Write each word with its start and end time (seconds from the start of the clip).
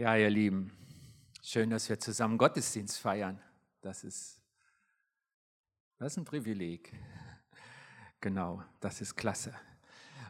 Ja, 0.00 0.14
ihr 0.14 0.30
Lieben, 0.30 0.70
schön, 1.42 1.70
dass 1.70 1.88
wir 1.88 1.98
zusammen 1.98 2.38
Gottesdienst 2.38 3.00
feiern. 3.00 3.42
Das 3.80 4.04
ist, 4.04 4.40
das 5.98 6.12
ist 6.12 6.18
ein 6.18 6.24
Privileg. 6.24 6.92
Genau, 8.20 8.62
das 8.78 9.00
ist 9.00 9.16
klasse. 9.16 9.52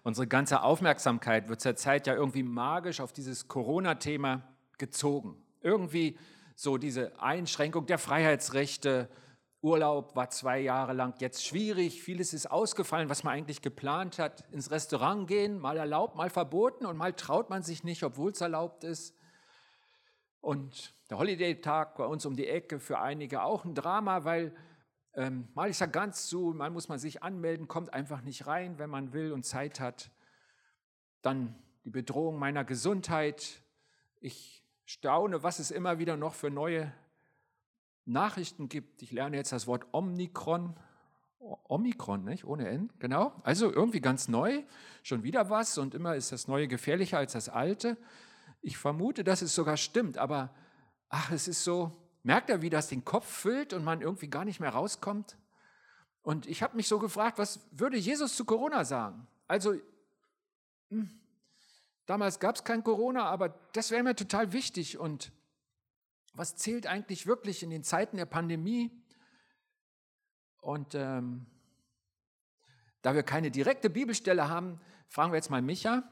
Unsere 0.04 0.26
ganze 0.26 0.62
Aufmerksamkeit 0.62 1.50
wird 1.50 1.60
zurzeit 1.60 2.06
ja 2.06 2.14
irgendwie 2.14 2.42
magisch 2.42 2.98
auf 3.00 3.12
dieses 3.12 3.46
Corona-Thema 3.46 4.42
gezogen. 4.78 5.36
Irgendwie 5.60 6.18
so 6.54 6.78
diese 6.78 7.20
Einschränkung 7.20 7.84
der 7.84 7.98
Freiheitsrechte. 7.98 9.10
Urlaub 9.60 10.16
war 10.16 10.30
zwei 10.30 10.60
Jahre 10.60 10.94
lang 10.94 11.12
jetzt 11.20 11.44
schwierig. 11.44 12.02
Vieles 12.02 12.32
ist 12.32 12.50
ausgefallen, 12.50 13.10
was 13.10 13.22
man 13.22 13.34
eigentlich 13.34 13.60
geplant 13.60 14.18
hat. 14.18 14.50
Ins 14.50 14.70
Restaurant 14.70 15.28
gehen, 15.28 15.58
mal 15.58 15.76
erlaubt, 15.76 16.16
mal 16.16 16.30
verboten 16.30 16.86
und 16.86 16.96
mal 16.96 17.12
traut 17.12 17.50
man 17.50 17.62
sich 17.62 17.84
nicht, 17.84 18.02
obwohl 18.02 18.30
es 18.30 18.40
erlaubt 18.40 18.82
ist. 18.82 19.17
Und 20.48 20.94
der 21.10 21.18
Holiday-Tag 21.18 21.98
bei 21.98 22.06
uns 22.06 22.24
um 22.24 22.34
die 22.34 22.46
Ecke 22.46 22.80
für 22.80 23.00
einige 23.00 23.42
auch 23.42 23.66
ein 23.66 23.74
Drama, 23.74 24.24
weil 24.24 24.56
ähm, 25.12 25.46
mal 25.52 25.68
ist 25.68 25.82
er 25.82 25.88
ganz 25.88 26.26
zu, 26.26 26.54
mal 26.56 26.70
muss 26.70 26.88
man 26.88 26.98
sich 26.98 27.22
anmelden, 27.22 27.68
kommt 27.68 27.92
einfach 27.92 28.22
nicht 28.22 28.46
rein, 28.46 28.78
wenn 28.78 28.88
man 28.88 29.12
will 29.12 29.32
und 29.32 29.44
Zeit 29.44 29.78
hat. 29.78 30.10
Dann 31.20 31.54
die 31.84 31.90
Bedrohung 31.90 32.38
meiner 32.38 32.64
Gesundheit. 32.64 33.60
Ich 34.20 34.64
staune, 34.86 35.42
was 35.42 35.58
es 35.58 35.70
immer 35.70 35.98
wieder 35.98 36.16
noch 36.16 36.32
für 36.32 36.48
neue 36.48 36.94
Nachrichten 38.06 38.70
gibt. 38.70 39.02
Ich 39.02 39.12
lerne 39.12 39.36
jetzt 39.36 39.52
das 39.52 39.66
Wort 39.66 39.86
Omikron. 39.92 40.80
Omikron, 41.40 42.24
nicht? 42.24 42.46
Ohne 42.46 42.70
N, 42.70 42.90
genau. 42.98 43.34
Also 43.42 43.70
irgendwie 43.70 44.00
ganz 44.00 44.28
neu, 44.28 44.62
schon 45.02 45.24
wieder 45.24 45.50
was 45.50 45.76
und 45.76 45.94
immer 45.94 46.16
ist 46.16 46.32
das 46.32 46.48
Neue 46.48 46.68
gefährlicher 46.68 47.18
als 47.18 47.34
das 47.34 47.50
Alte. 47.50 47.98
Ich 48.60 48.76
vermute, 48.76 49.24
dass 49.24 49.42
es 49.42 49.54
sogar 49.54 49.76
stimmt, 49.76 50.18
aber 50.18 50.54
ach, 51.08 51.30
es 51.30 51.48
ist 51.48 51.64
so, 51.64 51.96
merkt 52.22 52.50
er, 52.50 52.62
wie 52.62 52.70
das 52.70 52.88
den 52.88 53.04
Kopf 53.04 53.26
füllt 53.26 53.72
und 53.72 53.84
man 53.84 54.00
irgendwie 54.00 54.28
gar 54.28 54.44
nicht 54.44 54.60
mehr 54.60 54.70
rauskommt? 54.70 55.38
Und 56.22 56.46
ich 56.46 56.62
habe 56.62 56.76
mich 56.76 56.88
so 56.88 56.98
gefragt, 56.98 57.38
was 57.38 57.60
würde 57.70 57.96
Jesus 57.96 58.36
zu 58.36 58.44
Corona 58.44 58.84
sagen? 58.84 59.26
Also, 59.46 59.74
hm, 60.90 61.10
damals 62.06 62.38
gab 62.38 62.56
es 62.56 62.64
kein 62.64 62.84
Corona, 62.84 63.24
aber 63.24 63.48
das 63.72 63.90
wäre 63.90 64.02
mir 64.02 64.14
total 64.14 64.52
wichtig. 64.52 64.98
Und 64.98 65.32
was 66.34 66.56
zählt 66.56 66.86
eigentlich 66.86 67.26
wirklich 67.26 67.62
in 67.62 67.70
den 67.70 67.82
Zeiten 67.82 68.16
der 68.16 68.26
Pandemie? 68.26 68.90
Und 70.60 70.94
ähm, 70.94 71.46
da 73.02 73.14
wir 73.14 73.22
keine 73.22 73.50
direkte 73.50 73.88
Bibelstelle 73.88 74.48
haben, 74.48 74.80
fragen 75.08 75.32
wir 75.32 75.36
jetzt 75.36 75.50
mal 75.50 75.62
Micha. 75.62 76.02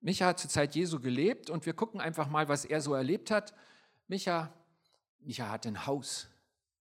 Micha 0.00 0.26
hat 0.26 0.38
zur 0.38 0.50
Zeit 0.50 0.74
Jesu 0.74 1.00
gelebt 1.00 1.50
und 1.50 1.66
wir 1.66 1.74
gucken 1.74 2.00
einfach 2.00 2.28
mal, 2.28 2.48
was 2.48 2.64
er 2.64 2.80
so 2.80 2.94
erlebt 2.94 3.30
hat. 3.30 3.54
Micha, 4.08 4.52
Micha 5.20 5.48
hatte 5.50 5.68
ein 5.68 5.86
Haus 5.86 6.28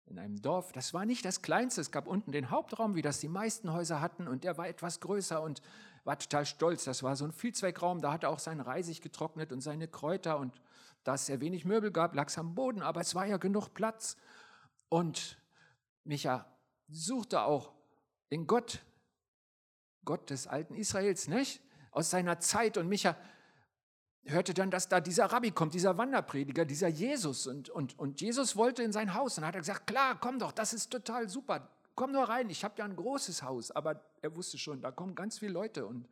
in 0.06 0.20
einem 0.20 0.42
Dorf. 0.42 0.72
Das 0.72 0.94
war 0.94 1.06
nicht 1.06 1.26
das 1.26 1.42
kleinste. 1.42 1.82
Es 1.82 1.92
gab 1.92 2.08
unten 2.08 2.32
den 2.32 2.50
Hauptraum, 2.50 2.96
wie 2.96 3.02
das 3.02 3.20
die 3.20 3.28
meisten 3.28 3.72
Häuser 3.72 4.02
hatten, 4.02 4.28
und 4.28 4.44
der 4.44 4.58
war 4.58 4.68
etwas 4.68 5.00
größer 5.00 5.42
und 5.42 5.62
war 6.04 6.18
total 6.18 6.46
stolz. 6.46 6.86
Das 6.86 7.04
war 7.04 7.16
so 7.16 7.26
ein 7.26 7.32
Vielzweckraum. 7.32 8.02
Da 8.02 8.12
hat 8.12 8.24
er 8.24 8.30
auch 8.30 8.40
sein 8.40 8.62
Reisig 8.62 9.02
getrocknet 9.02 9.52
und 9.52 9.62
seine 9.62 9.88
Kräuter. 9.88 10.40
Und 10.40 10.60
da 11.04 11.16
es 11.16 11.26
sehr 11.26 11.42
wenig 11.42 11.66
Möbel 11.66 11.92
gab, 11.92 12.16
lag 12.16 12.28
es 12.28 12.38
am 12.38 12.56
Boden, 12.56 12.82
aber 12.82 13.02
es 13.02 13.16
war 13.16 13.26
ja 13.26 13.38
genug 13.38 13.74
Platz. 13.74 14.18
Und 14.88 15.38
Micha 16.04 16.46
suchte 16.88 17.42
auch 17.44 17.74
den 18.32 18.48
Gott, 18.48 18.80
Gott 20.06 20.30
des 20.30 20.48
alten 20.48 20.76
Israels, 20.76 21.28
nicht? 21.28 21.62
Aus 21.92 22.10
seiner 22.10 22.40
Zeit. 22.40 22.78
Und 22.78 22.88
Micha 22.88 23.16
hörte 24.26 24.54
dann, 24.54 24.72
dass 24.72 24.90
da 24.90 25.00
dieser 25.00 25.26
Rabbi 25.26 25.52
kommt, 25.52 25.74
dieser 25.74 25.98
Wanderprediger, 25.98 26.66
dieser 26.66 26.88
Jesus. 26.88 27.48
Und, 27.48 27.70
und, 27.70 27.98
und 27.98 28.22
Jesus 28.22 28.56
wollte 28.56 28.84
in 28.84 28.92
sein 28.92 29.14
Haus. 29.14 29.38
Und 29.38 29.46
hat 29.46 29.56
er 29.56 29.62
gesagt, 29.62 29.88
klar, 29.88 30.20
komm 30.20 30.40
doch, 30.40 30.52
das 30.52 30.74
ist 30.74 30.90
total 30.92 31.30
super. 31.30 31.70
Komm 31.96 32.12
nur 32.12 32.24
rein, 32.24 32.50
ich 32.50 32.64
habe 32.64 32.76
ja 32.78 32.86
ein 32.86 32.96
großes 32.96 33.44
Haus. 33.44 33.72
Aber 33.72 34.02
er 34.22 34.36
wusste 34.36 34.58
schon, 34.58 34.82
da 34.82 34.92
kommen 34.92 35.16
ganz 35.16 35.40
viele 35.40 35.52
Leute. 35.52 35.86
Und 35.86 36.08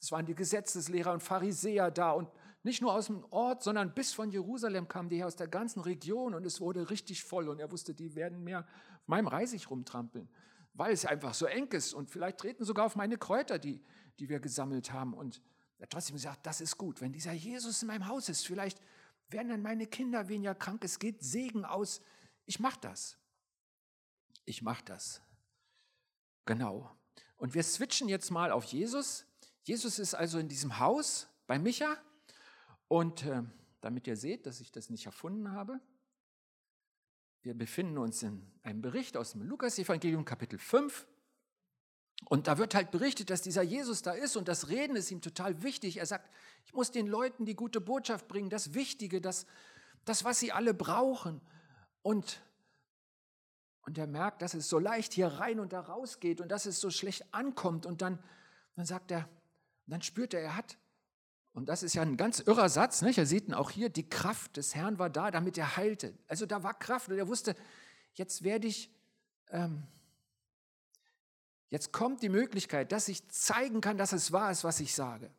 es 0.00 0.10
waren 0.10 0.26
die 0.26 0.34
Gesetzeslehrer 0.34 1.12
und 1.12 1.22
Pharisäer 1.22 1.90
da. 1.90 2.12
Und 2.12 2.28
nicht 2.62 2.82
nur 2.82 2.92
aus 2.94 3.06
dem 3.06 3.24
Ort, 3.30 3.62
sondern 3.62 3.94
bis 3.94 4.12
von 4.12 4.30
Jerusalem 4.30 4.88
kamen 4.88 5.08
die 5.08 5.16
her 5.16 5.26
aus 5.26 5.36
der 5.36 5.48
ganzen 5.48 5.80
Region. 5.80 6.34
Und 6.34 6.44
es 6.44 6.60
wurde 6.60 6.90
richtig 6.90 7.24
voll. 7.24 7.48
Und 7.48 7.60
er 7.60 7.70
wusste, 7.70 7.94
die 7.94 8.14
werden 8.14 8.42
mehr 8.42 8.60
auf 8.60 9.08
meinem 9.08 9.28
Reisig 9.28 9.70
rumtrampeln, 9.70 10.28
weil 10.74 10.92
es 10.92 11.06
einfach 11.06 11.34
so 11.34 11.46
eng 11.46 11.68
ist. 11.68 11.94
Und 11.94 12.10
vielleicht 12.10 12.38
treten 12.38 12.64
sogar 12.64 12.86
auf 12.86 12.96
meine 12.96 13.18
Kräuter, 13.18 13.58
die, 13.58 13.82
die 14.18 14.28
wir 14.28 14.40
gesammelt 14.40 14.92
haben. 14.92 15.14
Und 15.14 15.42
er 15.78 15.88
trotzdem 15.88 16.16
gesagt, 16.16 16.46
das 16.46 16.60
ist 16.60 16.76
gut. 16.76 17.00
Wenn 17.00 17.12
dieser 17.12 17.32
Jesus 17.32 17.82
in 17.82 17.88
meinem 17.88 18.06
Haus 18.06 18.28
ist, 18.28 18.46
vielleicht 18.46 18.80
werden 19.28 19.48
dann 19.48 19.62
meine 19.62 19.86
Kinder 19.86 20.28
weniger 20.28 20.54
krank. 20.54 20.84
Es 20.84 20.98
geht 20.98 21.22
Segen 21.22 21.64
aus. 21.64 22.02
Ich 22.46 22.60
mache 22.60 22.80
das. 22.80 23.16
Ich 24.44 24.62
mache 24.62 24.84
das. 24.84 25.22
Genau. 26.44 26.90
Und 27.36 27.54
wir 27.54 27.62
switchen 27.62 28.08
jetzt 28.08 28.30
mal 28.30 28.50
auf 28.52 28.64
Jesus. 28.64 29.24
Jesus 29.62 29.98
ist 29.98 30.14
also 30.14 30.38
in 30.38 30.48
diesem 30.48 30.78
Haus 30.78 31.28
bei 31.46 31.58
Micha. 31.58 31.96
Und 32.88 33.24
äh, 33.24 33.42
damit 33.80 34.06
ihr 34.06 34.16
seht, 34.16 34.46
dass 34.46 34.60
ich 34.60 34.72
das 34.72 34.90
nicht 34.90 35.06
erfunden 35.06 35.52
habe, 35.52 35.80
wir 37.42 37.54
befinden 37.54 37.98
uns 37.98 38.22
in 38.22 38.46
einem 38.62 38.82
Bericht 38.82 39.16
aus 39.16 39.32
dem 39.32 39.42
Lukas-Evangelium, 39.42 40.24
Kapitel 40.24 40.58
5. 40.58 41.06
Und 42.26 42.46
da 42.46 42.58
wird 42.58 42.74
halt 42.74 42.90
berichtet, 42.90 43.30
dass 43.30 43.40
dieser 43.40 43.62
Jesus 43.62 44.02
da 44.02 44.12
ist 44.12 44.36
und 44.36 44.46
das 44.46 44.68
Reden 44.68 44.94
ist 44.94 45.10
ihm 45.10 45.22
total 45.22 45.62
wichtig. 45.62 45.96
Er 45.96 46.06
sagt, 46.06 46.30
ich 46.66 46.74
muss 46.74 46.90
den 46.90 47.06
Leuten 47.06 47.46
die 47.46 47.54
gute 47.54 47.80
Botschaft 47.80 48.28
bringen, 48.28 48.50
das 48.50 48.74
Wichtige, 48.74 49.22
das, 49.22 49.46
das 50.04 50.22
was 50.22 50.38
sie 50.38 50.52
alle 50.52 50.74
brauchen. 50.74 51.40
Und, 52.02 52.42
und 53.82 53.96
er 53.96 54.06
merkt, 54.06 54.42
dass 54.42 54.52
es 54.52 54.68
so 54.68 54.78
leicht 54.78 55.14
hier 55.14 55.28
rein 55.28 55.60
und 55.60 55.72
da 55.72 55.80
raus 55.80 56.20
geht 56.20 56.42
und 56.42 56.48
dass 56.48 56.66
es 56.66 56.78
so 56.78 56.90
schlecht 56.90 57.32
ankommt. 57.32 57.86
Und 57.86 58.02
dann, 58.02 58.18
dann 58.76 58.84
sagt 58.84 59.10
er, 59.10 59.26
dann 59.86 60.02
spürt 60.02 60.34
er, 60.34 60.42
er 60.42 60.56
hat, 60.56 60.76
und 61.52 61.68
das 61.68 61.82
ist 61.82 61.94
ja 61.94 62.02
ein 62.02 62.16
ganz 62.16 62.40
irrer 62.40 62.68
Satz, 62.68 63.02
nicht? 63.02 63.18
er 63.18 63.26
sieht 63.26 63.48
ihn 63.48 63.54
auch 63.54 63.70
hier, 63.70 63.88
die 63.88 64.08
Kraft 64.08 64.56
des 64.56 64.74
Herrn 64.74 64.98
war 64.98 65.10
da, 65.10 65.30
damit 65.30 65.58
er 65.58 65.76
heilte. 65.76 66.14
Also 66.28 66.46
da 66.46 66.62
war 66.62 66.78
Kraft 66.78 67.08
und 67.08 67.18
er 67.18 67.28
wusste, 67.28 67.54
jetzt 68.14 68.42
werde 68.42 68.66
ich... 68.66 68.90
Ähm, 69.48 69.86
Jetzt 71.70 71.92
kommt 71.92 72.22
die 72.22 72.28
Möglichkeit, 72.28 72.90
dass 72.90 73.06
ich 73.08 73.28
zeigen 73.28 73.80
kann, 73.80 73.96
dass 73.96 74.12
es 74.12 74.32
wahr 74.32 74.50
ist, 74.50 74.64
was 74.64 74.80
ich 74.80 74.92
sage. 74.92 75.30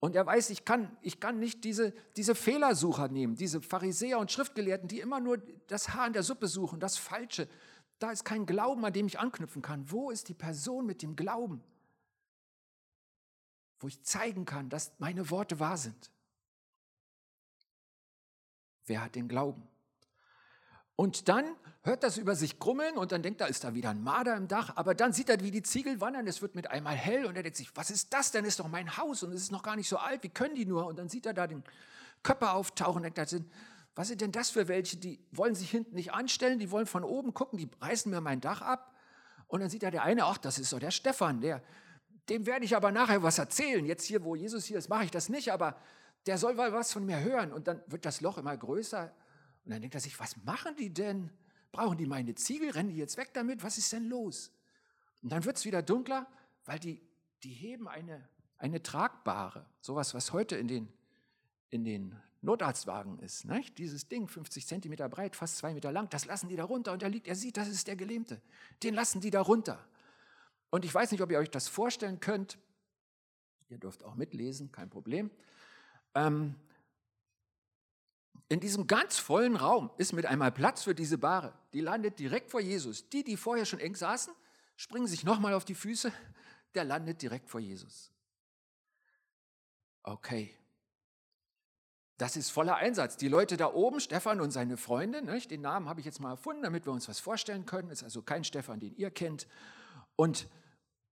Und 0.00 0.14
er 0.14 0.26
weiß, 0.26 0.50
ich 0.50 0.66
kann, 0.66 0.94
ich 1.00 1.18
kann 1.18 1.38
nicht 1.38 1.64
diese, 1.64 1.94
diese 2.14 2.34
Fehlersucher 2.34 3.08
nehmen, 3.08 3.36
diese 3.36 3.62
Pharisäer 3.62 4.18
und 4.18 4.30
Schriftgelehrten, 4.30 4.86
die 4.86 5.00
immer 5.00 5.18
nur 5.18 5.38
das 5.66 5.94
Haar 5.94 6.06
in 6.06 6.12
der 6.12 6.22
Suppe 6.22 6.46
suchen, 6.46 6.78
das 6.78 6.98
Falsche. 6.98 7.48
Da 7.98 8.10
ist 8.10 8.26
kein 8.26 8.44
Glauben, 8.44 8.84
an 8.84 8.92
dem 8.92 9.06
ich 9.06 9.18
anknüpfen 9.18 9.62
kann. 9.62 9.90
Wo 9.90 10.10
ist 10.10 10.28
die 10.28 10.34
Person 10.34 10.84
mit 10.84 11.00
dem 11.00 11.16
Glauben? 11.16 11.62
Wo 13.84 13.88
ich 13.88 14.02
zeigen 14.02 14.46
kann, 14.46 14.70
dass 14.70 14.92
meine 14.98 15.28
Worte 15.28 15.60
wahr 15.60 15.76
sind. 15.76 16.10
Wer 18.86 19.04
hat 19.04 19.14
den 19.14 19.28
Glauben? 19.28 19.62
Und 20.96 21.28
dann 21.28 21.44
hört 21.82 22.02
das 22.02 22.16
über 22.16 22.34
sich 22.34 22.58
grummeln 22.58 22.96
und 22.96 23.12
dann 23.12 23.22
denkt 23.22 23.42
er, 23.42 23.48
ist 23.48 23.62
da 23.62 23.74
wieder 23.74 23.90
ein 23.90 24.02
Marder 24.02 24.38
im 24.38 24.48
Dach. 24.48 24.72
Aber 24.76 24.94
dann 24.94 25.12
sieht 25.12 25.28
er, 25.28 25.38
wie 25.40 25.50
die 25.50 25.62
Ziegel 25.62 26.00
wandern, 26.00 26.26
es 26.26 26.40
wird 26.40 26.54
mit 26.54 26.70
einmal 26.70 26.94
hell 26.94 27.26
und 27.26 27.36
er 27.36 27.42
denkt 27.42 27.58
sich, 27.58 27.76
was 27.76 27.90
ist 27.90 28.14
das 28.14 28.30
denn? 28.30 28.46
Ist 28.46 28.58
doch 28.58 28.68
mein 28.68 28.96
Haus 28.96 29.22
und 29.22 29.34
es 29.34 29.42
ist 29.42 29.52
noch 29.52 29.62
gar 29.62 29.76
nicht 29.76 29.90
so 29.90 29.98
alt, 29.98 30.22
wie 30.22 30.30
können 30.30 30.54
die 30.54 30.64
nur? 30.64 30.86
Und 30.86 30.98
dann 30.98 31.10
sieht 31.10 31.26
er 31.26 31.34
da 31.34 31.46
den 31.46 31.62
Körper 32.22 32.54
auftauchen 32.54 33.04
und 33.04 33.14
denkt, 33.14 33.44
was 33.94 34.08
sind 34.08 34.22
denn 34.22 34.32
das 34.32 34.48
für 34.48 34.66
welche, 34.66 34.96
die 34.96 35.22
wollen 35.30 35.54
sich 35.54 35.70
hinten 35.70 35.94
nicht 35.94 36.14
anstellen, 36.14 36.58
die 36.58 36.70
wollen 36.70 36.86
von 36.86 37.04
oben 37.04 37.34
gucken, 37.34 37.58
die 37.58 37.68
reißen 37.82 38.10
mir 38.10 38.22
mein 38.22 38.40
Dach 38.40 38.62
ab. 38.62 38.94
Und 39.46 39.60
dann 39.60 39.68
sieht 39.68 39.82
er 39.82 39.90
der 39.90 40.04
eine, 40.04 40.24
ach, 40.24 40.38
das 40.38 40.58
ist 40.58 40.72
doch 40.72 40.78
der 40.78 40.90
Stefan, 40.90 41.42
der, 41.42 41.62
dem 42.28 42.46
werde 42.46 42.64
ich 42.64 42.74
aber 42.74 42.90
nachher 42.90 43.22
was 43.22 43.38
erzählen. 43.38 43.84
Jetzt 43.84 44.04
hier, 44.04 44.24
wo 44.24 44.34
Jesus 44.34 44.64
hier 44.64 44.78
ist, 44.78 44.88
mache 44.88 45.04
ich 45.04 45.10
das 45.10 45.28
nicht, 45.28 45.52
aber 45.52 45.78
der 46.26 46.38
soll 46.38 46.54
mal 46.54 46.72
was 46.72 46.92
von 46.92 47.04
mir 47.04 47.20
hören. 47.20 47.52
Und 47.52 47.68
dann 47.68 47.82
wird 47.86 48.04
das 48.04 48.20
Loch 48.20 48.38
immer 48.38 48.56
größer 48.56 49.12
und 49.64 49.70
dann 49.70 49.80
denkt 49.80 49.94
er 49.94 50.00
sich, 50.00 50.18
was 50.20 50.36
machen 50.44 50.76
die 50.76 50.92
denn? 50.92 51.30
Brauchen 51.72 51.98
die 51.98 52.06
meine 52.06 52.34
Ziegel? 52.34 52.70
Rennen 52.70 52.90
die 52.90 52.96
jetzt 52.96 53.16
weg 53.16 53.30
damit? 53.32 53.62
Was 53.62 53.78
ist 53.78 53.92
denn 53.92 54.08
los? 54.08 54.52
Und 55.22 55.32
dann 55.32 55.44
wird 55.44 55.56
es 55.56 55.64
wieder 55.64 55.82
dunkler, 55.82 56.26
weil 56.66 56.78
die, 56.78 57.00
die 57.42 57.52
heben 57.52 57.88
eine, 57.88 58.28
eine 58.58 58.82
tragbare, 58.82 59.66
sowas, 59.80 60.14
was 60.14 60.32
heute 60.32 60.56
in 60.56 60.68
den, 60.68 60.92
in 61.70 61.84
den 61.84 62.14
Notarztwagen 62.42 63.18
ist. 63.20 63.46
Nicht? 63.46 63.78
Dieses 63.78 64.06
Ding, 64.06 64.28
50 64.28 64.66
Zentimeter 64.66 65.08
breit, 65.08 65.34
fast 65.34 65.56
zwei 65.56 65.72
Meter 65.72 65.90
lang, 65.90 66.10
das 66.10 66.26
lassen 66.26 66.48
die 66.48 66.56
da 66.56 66.64
runter 66.64 66.92
und 66.92 67.02
er 67.02 67.08
liegt, 67.08 67.26
er 67.26 67.34
sieht, 67.34 67.56
das 67.56 67.68
ist 67.68 67.88
der 67.88 67.96
Gelähmte. 67.96 68.40
Den 68.82 68.94
lassen 68.94 69.20
die 69.20 69.30
da 69.30 69.40
runter. 69.40 69.84
Und 70.74 70.84
ich 70.84 70.92
weiß 70.92 71.12
nicht, 71.12 71.20
ob 71.20 71.30
ihr 71.30 71.38
euch 71.38 71.52
das 71.52 71.68
vorstellen 71.68 72.18
könnt. 72.18 72.58
Ihr 73.68 73.78
dürft 73.78 74.02
auch 74.02 74.16
mitlesen, 74.16 74.72
kein 74.72 74.90
Problem. 74.90 75.30
Ähm, 76.16 76.56
in 78.48 78.58
diesem 78.58 78.88
ganz 78.88 79.16
vollen 79.16 79.54
Raum 79.54 79.92
ist 79.98 80.14
mit 80.14 80.26
einmal 80.26 80.50
Platz 80.50 80.82
für 80.82 80.96
diese 80.96 81.16
Bahre. 81.16 81.56
Die 81.74 81.80
landet 81.80 82.18
direkt 82.18 82.50
vor 82.50 82.60
Jesus. 82.60 83.08
Die, 83.08 83.22
die 83.22 83.36
vorher 83.36 83.66
schon 83.66 83.78
eng 83.78 83.94
saßen, 83.94 84.34
springen 84.74 85.06
sich 85.06 85.22
nochmal 85.22 85.54
auf 85.54 85.64
die 85.64 85.76
Füße. 85.76 86.12
Der 86.74 86.82
landet 86.82 87.22
direkt 87.22 87.48
vor 87.48 87.60
Jesus. 87.60 88.10
Okay. 90.02 90.58
Das 92.16 92.36
ist 92.36 92.50
voller 92.50 92.74
Einsatz. 92.78 93.16
Die 93.16 93.28
Leute 93.28 93.56
da 93.56 93.72
oben, 93.72 94.00
Stefan 94.00 94.40
und 94.40 94.50
seine 94.50 94.76
Freunde, 94.76 95.22
nicht? 95.22 95.52
den 95.52 95.60
Namen 95.60 95.88
habe 95.88 96.00
ich 96.00 96.06
jetzt 96.06 96.18
mal 96.18 96.30
erfunden, 96.30 96.64
damit 96.64 96.84
wir 96.84 96.92
uns 96.92 97.08
was 97.08 97.20
vorstellen 97.20 97.64
können, 97.64 97.90
ist 97.90 98.02
also 98.02 98.22
kein 98.22 98.42
Stefan, 98.42 98.80
den 98.80 98.96
ihr 98.96 99.12
kennt. 99.12 99.46
Und 100.16 100.48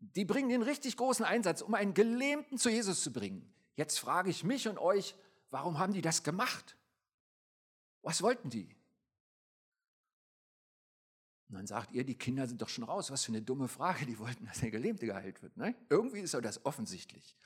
die 0.02 0.24
bringen 0.24 0.48
den 0.48 0.62
richtig 0.62 0.96
großen 0.96 1.24
Einsatz, 1.24 1.62
um 1.62 1.74
einen 1.74 1.94
Gelähmten 1.94 2.58
zu 2.58 2.68
Jesus 2.68 3.02
zu 3.02 3.12
bringen. 3.12 3.48
Jetzt 3.76 3.98
frage 3.98 4.30
ich 4.30 4.42
mich 4.42 4.68
und 4.68 4.78
euch, 4.78 5.14
warum 5.50 5.78
haben 5.78 5.92
die 5.92 6.02
das 6.02 6.24
gemacht? 6.24 6.76
Was 8.02 8.20
wollten 8.20 8.50
die? 8.50 8.74
Und 11.48 11.54
dann 11.54 11.66
sagt 11.66 11.92
ihr, 11.92 12.04
die 12.04 12.18
Kinder 12.18 12.46
sind 12.48 12.60
doch 12.60 12.68
schon 12.68 12.84
raus. 12.84 13.10
Was 13.10 13.24
für 13.24 13.32
eine 13.32 13.42
dumme 13.42 13.68
Frage. 13.68 14.04
Die 14.06 14.18
wollten, 14.18 14.46
dass 14.46 14.60
der 14.60 14.70
Gelähmte 14.70 15.06
geheilt 15.06 15.42
wird. 15.42 15.56
Ne? 15.56 15.74
Irgendwie 15.88 16.20
ist 16.20 16.34
das 16.34 16.66
offensichtlich. 16.66 17.36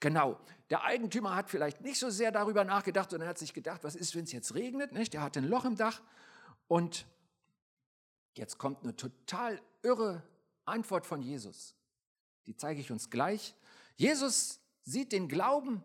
Genau. 0.00 0.38
Der 0.68 0.84
Eigentümer 0.84 1.34
hat 1.34 1.48
vielleicht 1.48 1.80
nicht 1.80 1.98
so 1.98 2.10
sehr 2.10 2.30
darüber 2.30 2.64
nachgedacht, 2.64 3.10
sondern 3.10 3.28
hat 3.28 3.38
sich 3.38 3.54
gedacht, 3.54 3.84
was 3.84 3.94
ist, 3.94 4.14
wenn 4.14 4.24
es 4.24 4.32
jetzt 4.32 4.54
regnet? 4.54 4.92
Nicht? 4.92 5.14
Der 5.14 5.22
hat 5.22 5.36
ein 5.38 5.44
Loch 5.44 5.64
im 5.64 5.76
Dach. 5.76 6.02
Und 6.68 7.06
jetzt 8.34 8.58
kommt 8.58 8.82
eine 8.82 8.96
total 8.96 9.62
irre 9.82 10.22
Antwort 10.66 11.06
von 11.06 11.22
Jesus. 11.22 11.74
Die 12.46 12.56
zeige 12.56 12.80
ich 12.80 12.90
uns 12.90 13.10
gleich. 13.10 13.54
Jesus 13.96 14.60
sieht 14.82 15.12
den 15.12 15.28
Glauben 15.28 15.82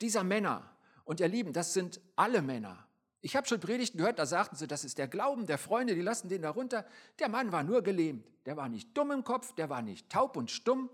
dieser 0.00 0.24
Männer. 0.24 0.70
Und 1.04 1.20
ihr 1.20 1.28
Lieben, 1.28 1.52
das 1.52 1.74
sind 1.74 2.00
alle 2.16 2.42
Männer. 2.42 2.86
Ich 3.20 3.36
habe 3.36 3.46
schon 3.46 3.60
Predigten 3.60 3.98
gehört, 3.98 4.18
da 4.18 4.26
sagten 4.26 4.56
sie, 4.56 4.66
das 4.66 4.84
ist 4.84 4.98
der 4.98 5.08
Glauben 5.08 5.46
der 5.46 5.58
Freunde, 5.58 5.94
die 5.94 6.02
lassen 6.02 6.28
den 6.28 6.42
da 6.42 6.50
runter. 6.50 6.86
Der 7.18 7.28
Mann 7.28 7.52
war 7.52 7.62
nur 7.62 7.82
gelähmt. 7.82 8.26
Der 8.46 8.56
war 8.56 8.68
nicht 8.68 8.96
dumm 8.96 9.10
im 9.10 9.24
Kopf, 9.24 9.54
der 9.54 9.70
war 9.70 9.82
nicht 9.82 10.10
taub 10.10 10.36
und 10.36 10.50
stumm, 10.50 10.90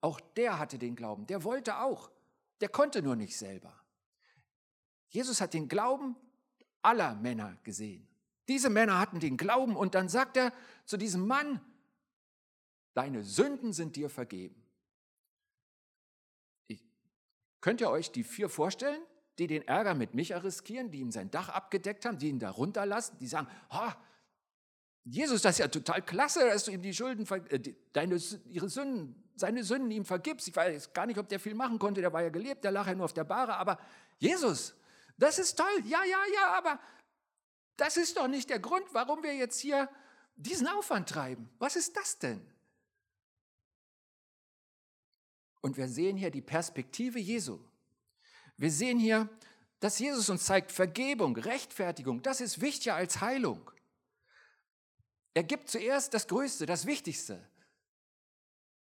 auch 0.00 0.20
der 0.20 0.58
hatte 0.58 0.78
den 0.78 0.96
Glauben, 0.96 1.26
der 1.26 1.44
wollte 1.44 1.78
auch, 1.78 2.10
der 2.60 2.68
konnte 2.68 3.02
nur 3.02 3.16
nicht 3.16 3.36
selber. 3.36 3.72
Jesus 5.08 5.40
hat 5.40 5.54
den 5.54 5.68
Glauben 5.68 6.16
aller 6.82 7.14
Männer 7.14 7.56
gesehen. 7.62 8.06
Diese 8.48 8.68
Männer 8.68 8.98
hatten 8.98 9.20
den 9.20 9.36
Glauben 9.36 9.76
und 9.76 9.94
dann 9.94 10.08
sagt 10.08 10.36
er 10.36 10.52
zu 10.84 10.96
diesem 10.96 11.26
Mann, 11.26 11.60
deine 12.94 13.22
Sünden 13.22 13.72
sind 13.72 13.96
dir 13.96 14.10
vergeben. 14.10 14.62
Ich, 16.66 16.84
könnt 17.60 17.80
ihr 17.80 17.90
euch 17.90 18.12
die 18.12 18.24
vier 18.24 18.48
vorstellen, 18.48 19.02
die 19.38 19.46
den 19.46 19.62
Ärger 19.66 19.94
mit 19.94 20.14
Micha 20.14 20.38
riskieren, 20.38 20.90
die 20.90 21.00
ihm 21.00 21.10
sein 21.10 21.30
Dach 21.30 21.48
abgedeckt 21.48 22.04
haben, 22.04 22.18
die 22.18 22.28
ihn 22.28 22.38
da 22.38 22.50
runterlassen, 22.50 23.18
die 23.18 23.26
sagen, 23.26 23.48
ha, 23.70 23.96
Jesus, 25.04 25.42
das 25.42 25.56
ist 25.56 25.58
ja 25.58 25.68
total 25.68 26.02
klasse, 26.02 26.46
dass 26.46 26.64
du 26.64 26.70
ihm 26.70 26.82
die 26.82 26.94
Schulden, 26.94 27.26
äh, 27.48 27.74
deine, 27.92 28.20
ihre 28.44 28.68
Sünden 28.68 29.22
seine 29.34 29.64
Sünden 29.64 29.90
ihm 29.90 30.04
vergibst. 30.04 30.48
Ich 30.48 30.56
weiß 30.56 30.92
gar 30.92 31.06
nicht, 31.06 31.18
ob 31.18 31.28
der 31.28 31.40
viel 31.40 31.54
machen 31.54 31.78
konnte, 31.78 32.00
der 32.00 32.12
war 32.12 32.22
ja 32.22 32.28
gelebt, 32.28 32.64
der 32.64 32.70
lag 32.70 32.86
ja 32.86 32.94
nur 32.94 33.06
auf 33.06 33.12
der 33.12 33.24
Bahre, 33.24 33.56
aber 33.56 33.78
Jesus, 34.18 34.74
das 35.18 35.38
ist 35.38 35.56
toll, 35.56 35.82
ja, 35.84 36.04
ja, 36.04 36.18
ja, 36.34 36.52
aber 36.56 36.78
das 37.76 37.96
ist 37.96 38.16
doch 38.16 38.28
nicht 38.28 38.50
der 38.50 38.60
Grund, 38.60 38.84
warum 38.92 39.22
wir 39.22 39.34
jetzt 39.34 39.58
hier 39.58 39.88
diesen 40.36 40.68
Aufwand 40.68 41.08
treiben. 41.08 41.50
Was 41.58 41.76
ist 41.76 41.96
das 41.96 42.18
denn? 42.18 42.51
Und 45.62 45.78
wir 45.78 45.88
sehen 45.88 46.16
hier 46.18 46.30
die 46.30 46.42
Perspektive 46.42 47.18
Jesu. 47.18 47.58
Wir 48.58 48.70
sehen 48.70 48.98
hier, 48.98 49.28
dass 49.80 49.98
Jesus 49.98 50.28
uns 50.28 50.44
zeigt, 50.44 50.70
Vergebung, 50.70 51.36
Rechtfertigung, 51.36 52.22
das 52.22 52.40
ist 52.40 52.60
wichtiger 52.60 52.96
als 52.96 53.20
Heilung. 53.20 53.70
Er 55.34 55.44
gibt 55.44 55.70
zuerst 55.70 56.12
das 56.14 56.28
Größte, 56.28 56.66
das 56.66 56.84
Wichtigste. 56.84 57.42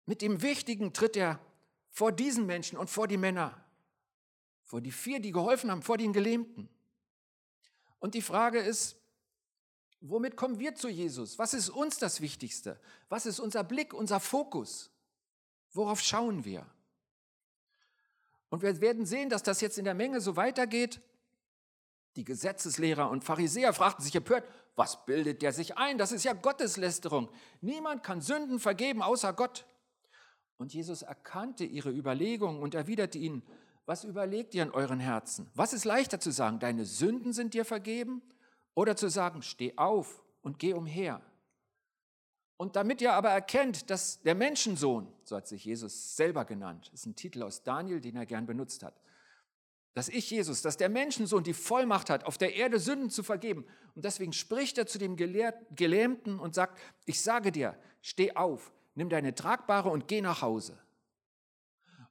Mit 0.05 0.21
dem 0.21 0.41
Wichtigen 0.41 0.91
tritt 0.91 1.15
er 1.15 1.39
vor 1.89 2.11
diesen 2.11 2.45
Menschen 2.45 2.77
und 2.77 2.89
vor 2.89 3.07
die 3.07 3.17
Männer, 3.17 3.63
vor 4.63 4.81
die 4.81 4.91
vier, 4.91 5.19
die 5.19 5.31
geholfen 5.31 5.71
haben, 5.71 5.81
vor 5.81 5.97
den 5.97 6.13
Gelähmten. 6.13 6.67
Und 7.99 8.15
die 8.15 8.21
Frage 8.21 8.59
ist, 8.59 8.97
womit 10.01 10.35
kommen 10.35 10.59
wir 10.59 10.75
zu 10.75 10.89
Jesus? 10.89 11.39
Was 11.39 11.53
ist 11.53 11.69
uns 11.69 11.97
das 11.97 12.21
Wichtigste? 12.21 12.79
Was 13.07 13.25
ist 13.25 13.39
unser 13.39 13.63
Blick, 13.63 13.93
unser 13.93 14.19
Fokus? 14.19 14.91
Worauf 15.75 15.99
schauen 15.99 16.45
wir? 16.45 16.65
Und 18.49 18.61
wir 18.61 18.79
werden 18.79 19.05
sehen, 19.05 19.29
dass 19.29 19.43
das 19.43 19.59
jetzt 19.59 19.77
in 19.77 19.83
der 19.83 19.93
Menge 19.93 20.21
so 20.21 20.37
weitergeht. 20.37 21.01
Die 22.15 22.23
Gesetzeslehrer 22.23 23.09
und 23.09 23.25
Pharisäer 23.25 23.73
fragten 23.73 24.03
sich 24.03 24.15
empört, 24.15 24.47
was 24.77 25.05
bildet 25.05 25.41
der 25.41 25.51
sich 25.51 25.77
ein? 25.77 25.97
Das 25.97 26.13
ist 26.13 26.23
ja 26.23 26.31
Gotteslästerung. 26.31 27.29
Niemand 27.59 28.03
kann 28.03 28.21
Sünden 28.21 28.59
vergeben 28.59 29.01
außer 29.01 29.33
Gott. 29.33 29.65
Und 30.57 30.73
Jesus 30.73 31.01
erkannte 31.01 31.65
ihre 31.65 31.91
Überlegungen 31.91 32.61
und 32.61 32.73
erwiderte 32.73 33.17
ihnen, 33.17 33.43
was 33.85 34.05
überlegt 34.05 34.55
ihr 34.55 34.63
in 34.63 34.71
euren 34.71 35.01
Herzen? 35.01 35.51
Was 35.53 35.73
ist 35.73 35.83
leichter 35.83 36.21
zu 36.21 36.31
sagen, 36.31 36.59
deine 36.59 36.85
Sünden 36.85 37.33
sind 37.33 37.53
dir 37.53 37.65
vergeben? 37.65 38.21
Oder 38.73 38.95
zu 38.95 39.09
sagen, 39.09 39.41
steh 39.41 39.77
auf 39.77 40.23
und 40.41 40.57
geh 40.57 40.73
umher? 40.73 41.21
Und 42.57 42.75
damit 42.75 43.01
ihr 43.01 43.13
aber 43.13 43.29
erkennt, 43.29 43.89
dass 43.89 44.21
der 44.21 44.35
Menschensohn, 44.35 45.07
so 45.23 45.35
hat 45.35 45.47
sich 45.47 45.65
Jesus 45.65 46.15
selber 46.15 46.45
genannt, 46.45 46.89
ist 46.93 47.05
ein 47.05 47.15
Titel 47.15 47.43
aus 47.43 47.63
Daniel, 47.63 47.99
den 47.99 48.15
er 48.15 48.25
gern 48.25 48.45
benutzt 48.45 48.83
hat, 48.83 48.93
dass 49.93 50.09
ich 50.09 50.29
Jesus, 50.29 50.61
dass 50.61 50.77
der 50.77 50.89
Menschensohn 50.89 51.43
die 51.43 51.53
Vollmacht 51.53 52.09
hat, 52.09 52.25
auf 52.25 52.37
der 52.37 52.55
Erde 52.55 52.79
Sünden 52.79 53.09
zu 53.09 53.23
vergeben. 53.23 53.65
Und 53.95 54.03
deswegen 54.03 54.33
spricht 54.33 54.77
er 54.77 54.87
zu 54.87 54.97
dem 54.97 55.15
Gelähmten 55.15 56.37
und 56.39 56.53
sagt, 56.53 56.79
ich 57.05 57.21
sage 57.21 57.51
dir, 57.51 57.77
steh 58.01 58.35
auf, 58.35 58.73
nimm 58.95 59.09
deine 59.09 59.33
Tragbare 59.35 59.89
und 59.89 60.07
geh 60.09 60.21
nach 60.21 60.41
Hause. 60.41 60.77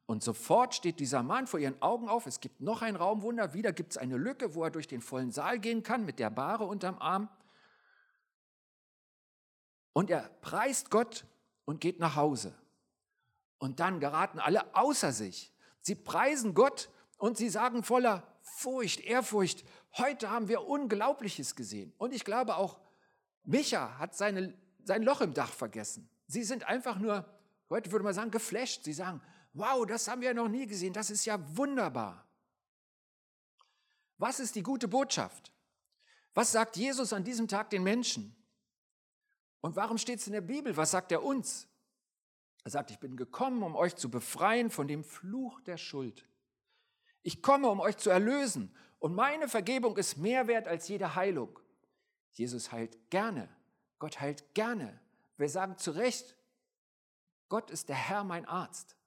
Und 0.06 0.23
sofort 0.23 0.75
steht 0.75 1.00
dieser 1.00 1.23
Mann 1.23 1.46
vor 1.46 1.61
ihren 1.61 1.81
Augen 1.81 2.08
auf. 2.08 2.26
Es 2.26 2.41
gibt 2.41 2.61
noch 2.61 2.82
ein 2.82 2.96
Raumwunder. 2.96 3.55
Wieder 3.55 3.73
gibt 3.73 3.93
es 3.93 3.99
eine 3.99 4.17
Lücke, 4.17 4.55
wo 4.55 4.64
er 4.64 4.70
durch 4.70 4.87
den 4.87 5.00
vollen 5.00 5.31
Saal 5.31 5.58
gehen 5.58 5.82
kann 5.82 6.05
mit 6.05 6.19
der 6.19 6.31
Bahre 6.31 6.64
unterm 6.64 6.99
Arm. 6.99 7.29
Und 9.94 10.11
er 10.11 10.29
preist 10.43 10.91
Gott 10.91 11.25
und 11.64 11.81
geht 11.81 12.00
nach 12.00 12.17
Hause. 12.17 12.55
Und 13.56 13.81
dann 13.81 14.00
geraten 14.00 14.38
alle 14.41 14.75
außer 14.75 15.12
sich. 15.12 15.55
Sie 15.81 15.94
preisen 15.94 16.52
Gott 16.52 16.91
und 17.17 17.38
sie 17.38 17.49
sagen 17.49 17.82
voller 17.82 18.26
Furcht, 18.43 19.00
Ehrfurcht, 19.00 19.64
heute 19.96 20.31
haben 20.31 20.49
wir 20.49 20.67
Unglaubliches 20.67 21.55
gesehen. 21.55 21.94
Und 21.96 22.12
ich 22.12 22.25
glaube 22.25 22.56
auch, 22.56 22.79
Micha 23.44 23.99
hat 23.99 24.14
seine, 24.14 24.52
sein 24.82 25.02
Loch 25.02 25.23
im 25.23 25.32
Dach 25.32 25.50
vergessen. 25.50 26.11
Sie 26.26 26.43
sind 26.43 26.64
einfach 26.64 26.99
nur, 26.99 27.25
heute 27.70 27.91
würde 27.93 28.05
man 28.05 28.14
sagen, 28.14 28.31
geflasht. 28.31 28.85
Sie 28.85 28.93
sagen, 28.93 29.23
wow, 29.55 29.87
das 29.87 30.08
haben 30.08 30.20
wir 30.20 30.35
noch 30.35 30.49
nie 30.49 30.67
gesehen, 30.67 30.93
das 30.93 31.11
ist 31.11 31.25
ja 31.25 31.38
wunderbar. 31.56 32.26
Was 34.19 34.41
ist 34.41 34.55
die 34.56 34.63
gute 34.63 34.89
Botschaft? 34.89 35.53
Was 36.34 36.53
sagt 36.53 36.77
Jesus 36.77 37.13
an 37.13 37.24
diesem 37.24 37.46
Tag 37.46 37.70
den 37.70 37.84
Menschen? 37.84 38.34
Und 39.64 39.76
warum 39.76 39.96
steht 39.96 40.18
es 40.18 40.26
in 40.26 40.34
der 40.34 40.42
Bibel? 40.42 40.76
Was 40.76 40.90
sagt 40.90 41.10
er 41.10 41.22
uns? 41.22 41.66
Er 42.64 42.70
sagt, 42.70 42.90
ich 42.90 42.98
bin 42.98 43.16
gekommen, 43.16 43.62
um 43.62 43.74
euch 43.76 43.96
zu 43.96 44.10
befreien 44.10 44.68
von 44.68 44.86
dem 44.86 45.02
Fluch 45.02 45.58
der 45.62 45.78
Schuld. 45.78 46.28
Ich 47.22 47.40
komme, 47.40 47.70
um 47.70 47.80
euch 47.80 47.96
zu 47.96 48.10
erlösen. 48.10 48.76
Und 48.98 49.14
meine 49.14 49.48
Vergebung 49.48 49.96
ist 49.96 50.18
mehr 50.18 50.48
wert 50.48 50.68
als 50.68 50.86
jede 50.88 51.14
Heilung. 51.14 51.58
Jesus 52.32 52.72
heilt 52.72 53.08
gerne. 53.08 53.48
Gott 53.98 54.20
heilt 54.20 54.52
gerne. 54.52 55.00
Wir 55.38 55.48
sagen 55.48 55.78
zu 55.78 55.92
Recht, 55.92 56.36
Gott 57.48 57.70
ist 57.70 57.88
der 57.88 57.96
Herr, 57.96 58.22
mein 58.22 58.44
Arzt. 58.44 58.98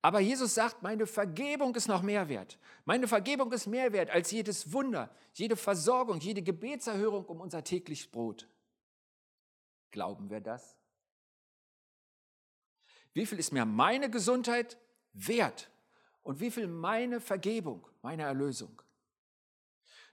Aber 0.00 0.20
Jesus 0.20 0.54
sagt, 0.54 0.82
meine 0.82 1.06
Vergebung 1.06 1.74
ist 1.74 1.86
noch 1.86 2.00
mehr 2.00 2.30
wert. 2.30 2.58
Meine 2.86 3.06
Vergebung 3.06 3.52
ist 3.52 3.66
mehr 3.66 3.92
wert 3.92 4.08
als 4.08 4.30
jedes 4.30 4.72
Wunder, 4.72 5.14
jede 5.34 5.56
Versorgung, 5.56 6.18
jede 6.18 6.40
Gebetserhörung 6.40 7.26
um 7.26 7.42
unser 7.42 7.62
tägliches 7.62 8.10
Brot. 8.10 8.48
Glauben 9.90 10.30
wir 10.30 10.40
das? 10.40 10.76
Wie 13.12 13.26
viel 13.26 13.38
ist 13.38 13.52
mir 13.52 13.64
meine 13.64 14.10
Gesundheit 14.10 14.78
wert 15.12 15.70
und 16.22 16.40
wie 16.40 16.50
viel 16.50 16.68
meine 16.68 17.20
Vergebung, 17.20 17.86
meine 18.02 18.22
Erlösung? 18.22 18.80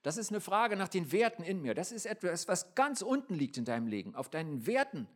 Das 0.01 0.17
ist 0.17 0.31
eine 0.31 0.41
Frage 0.41 0.75
nach 0.75 0.87
den 0.87 1.11
Werten 1.11 1.43
in 1.43 1.61
mir. 1.61 1.75
Das 1.75 1.91
ist 1.91 2.05
etwas, 2.05 2.47
was 2.47 2.75
ganz 2.75 3.01
unten 3.01 3.33
liegt 3.33 3.57
in 3.57 3.65
deinem 3.65 3.87
Leben. 3.87 4.15
Auf 4.15 4.29
deinen 4.29 4.65
Werten 4.65 5.07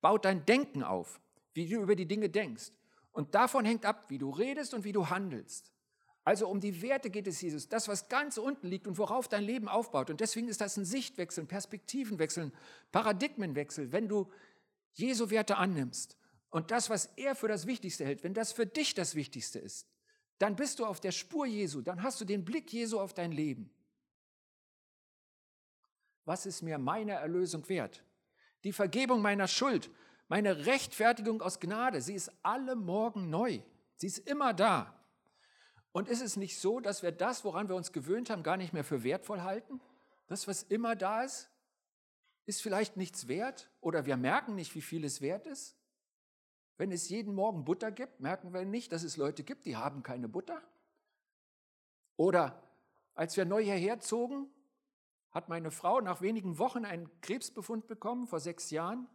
baut 0.00 0.24
dein 0.24 0.44
Denken 0.44 0.82
auf, 0.82 1.20
wie 1.54 1.68
du 1.68 1.80
über 1.80 1.96
die 1.96 2.06
Dinge 2.06 2.28
denkst. 2.28 2.70
Und 3.12 3.34
davon 3.34 3.64
hängt 3.64 3.86
ab, 3.86 4.10
wie 4.10 4.18
du 4.18 4.30
redest 4.30 4.74
und 4.74 4.84
wie 4.84 4.92
du 4.92 5.08
handelst. 5.08 5.73
Also 6.24 6.48
um 6.48 6.58
die 6.58 6.80
Werte 6.80 7.10
geht 7.10 7.26
es 7.26 7.42
Jesus, 7.42 7.68
das, 7.68 7.86
was 7.86 8.08
ganz 8.08 8.38
unten 8.38 8.66
liegt 8.66 8.86
und 8.86 8.96
worauf 8.96 9.28
dein 9.28 9.44
Leben 9.44 9.68
aufbaut. 9.68 10.08
Und 10.08 10.20
deswegen 10.20 10.48
ist 10.48 10.62
das 10.62 10.76
ein 10.78 10.86
Sichtwechsel, 10.86 11.44
ein 11.44 11.48
Perspektivenwechsel, 11.48 12.44
ein 12.44 12.52
Paradigmenwechsel, 12.92 13.92
wenn 13.92 14.08
du 14.08 14.30
Jesu 14.94 15.28
Werte 15.28 15.56
annimmst 15.56 16.16
und 16.48 16.70
das, 16.70 16.88
was 16.88 17.06
er 17.16 17.34
für 17.34 17.48
das 17.48 17.66
Wichtigste 17.66 18.04
hält, 18.04 18.24
wenn 18.24 18.32
das 18.32 18.52
für 18.52 18.64
dich 18.64 18.94
das 18.94 19.14
Wichtigste 19.14 19.58
ist, 19.58 19.86
dann 20.38 20.56
bist 20.56 20.78
du 20.78 20.86
auf 20.86 21.00
der 21.00 21.12
Spur 21.12 21.46
Jesu, 21.46 21.82
dann 21.82 22.02
hast 22.02 22.20
du 22.20 22.24
den 22.24 22.44
Blick 22.44 22.72
Jesu 22.72 22.98
auf 22.98 23.12
dein 23.12 23.32
Leben. 23.32 23.70
Was 26.24 26.46
ist 26.46 26.62
mir 26.62 26.78
meine 26.78 27.12
Erlösung 27.12 27.68
wert? 27.68 28.02
Die 28.64 28.72
Vergebung 28.72 29.20
meiner 29.20 29.46
Schuld, 29.46 29.90
meine 30.28 30.64
Rechtfertigung 30.64 31.42
aus 31.42 31.60
Gnade, 31.60 32.00
sie 32.00 32.14
ist 32.14 32.32
alle 32.42 32.76
Morgen 32.76 33.28
neu. 33.28 33.60
Sie 33.96 34.06
ist 34.06 34.18
immer 34.18 34.54
da. 34.54 35.03
Und 35.94 36.08
ist 36.08 36.22
es 36.22 36.36
nicht 36.36 36.58
so, 36.58 36.80
dass 36.80 37.04
wir 37.04 37.12
das, 37.12 37.44
woran 37.44 37.68
wir 37.68 37.76
uns 37.76 37.92
gewöhnt 37.92 38.28
haben, 38.28 38.42
gar 38.42 38.56
nicht 38.56 38.72
mehr 38.72 38.82
für 38.82 39.04
wertvoll 39.04 39.42
halten? 39.42 39.80
Das, 40.26 40.48
was 40.48 40.64
immer 40.64 40.96
da 40.96 41.22
ist, 41.22 41.48
ist 42.46 42.62
vielleicht 42.62 42.96
nichts 42.96 43.28
wert 43.28 43.70
oder 43.80 44.04
wir 44.04 44.16
merken 44.16 44.56
nicht, 44.56 44.74
wie 44.74 44.80
viel 44.80 45.04
es 45.04 45.20
wert 45.20 45.46
ist? 45.46 45.76
Wenn 46.78 46.90
es 46.90 47.08
jeden 47.10 47.32
Morgen 47.32 47.64
Butter 47.64 47.92
gibt, 47.92 48.18
merken 48.18 48.52
wir 48.52 48.64
nicht, 48.64 48.90
dass 48.90 49.04
es 49.04 49.16
Leute 49.16 49.44
gibt, 49.44 49.66
die 49.66 49.76
haben 49.76 50.02
keine 50.02 50.28
Butter? 50.28 50.60
Oder 52.16 52.60
als 53.14 53.36
wir 53.36 53.44
neu 53.44 53.62
hierher 53.62 54.00
zogen, 54.00 54.48
hat 55.30 55.48
meine 55.48 55.70
Frau 55.70 56.00
nach 56.00 56.20
wenigen 56.20 56.58
Wochen 56.58 56.84
einen 56.84 57.08
Krebsbefund 57.20 57.86
bekommen, 57.86 58.26
vor 58.26 58.40
sechs 58.40 58.70
Jahren. 58.70 59.06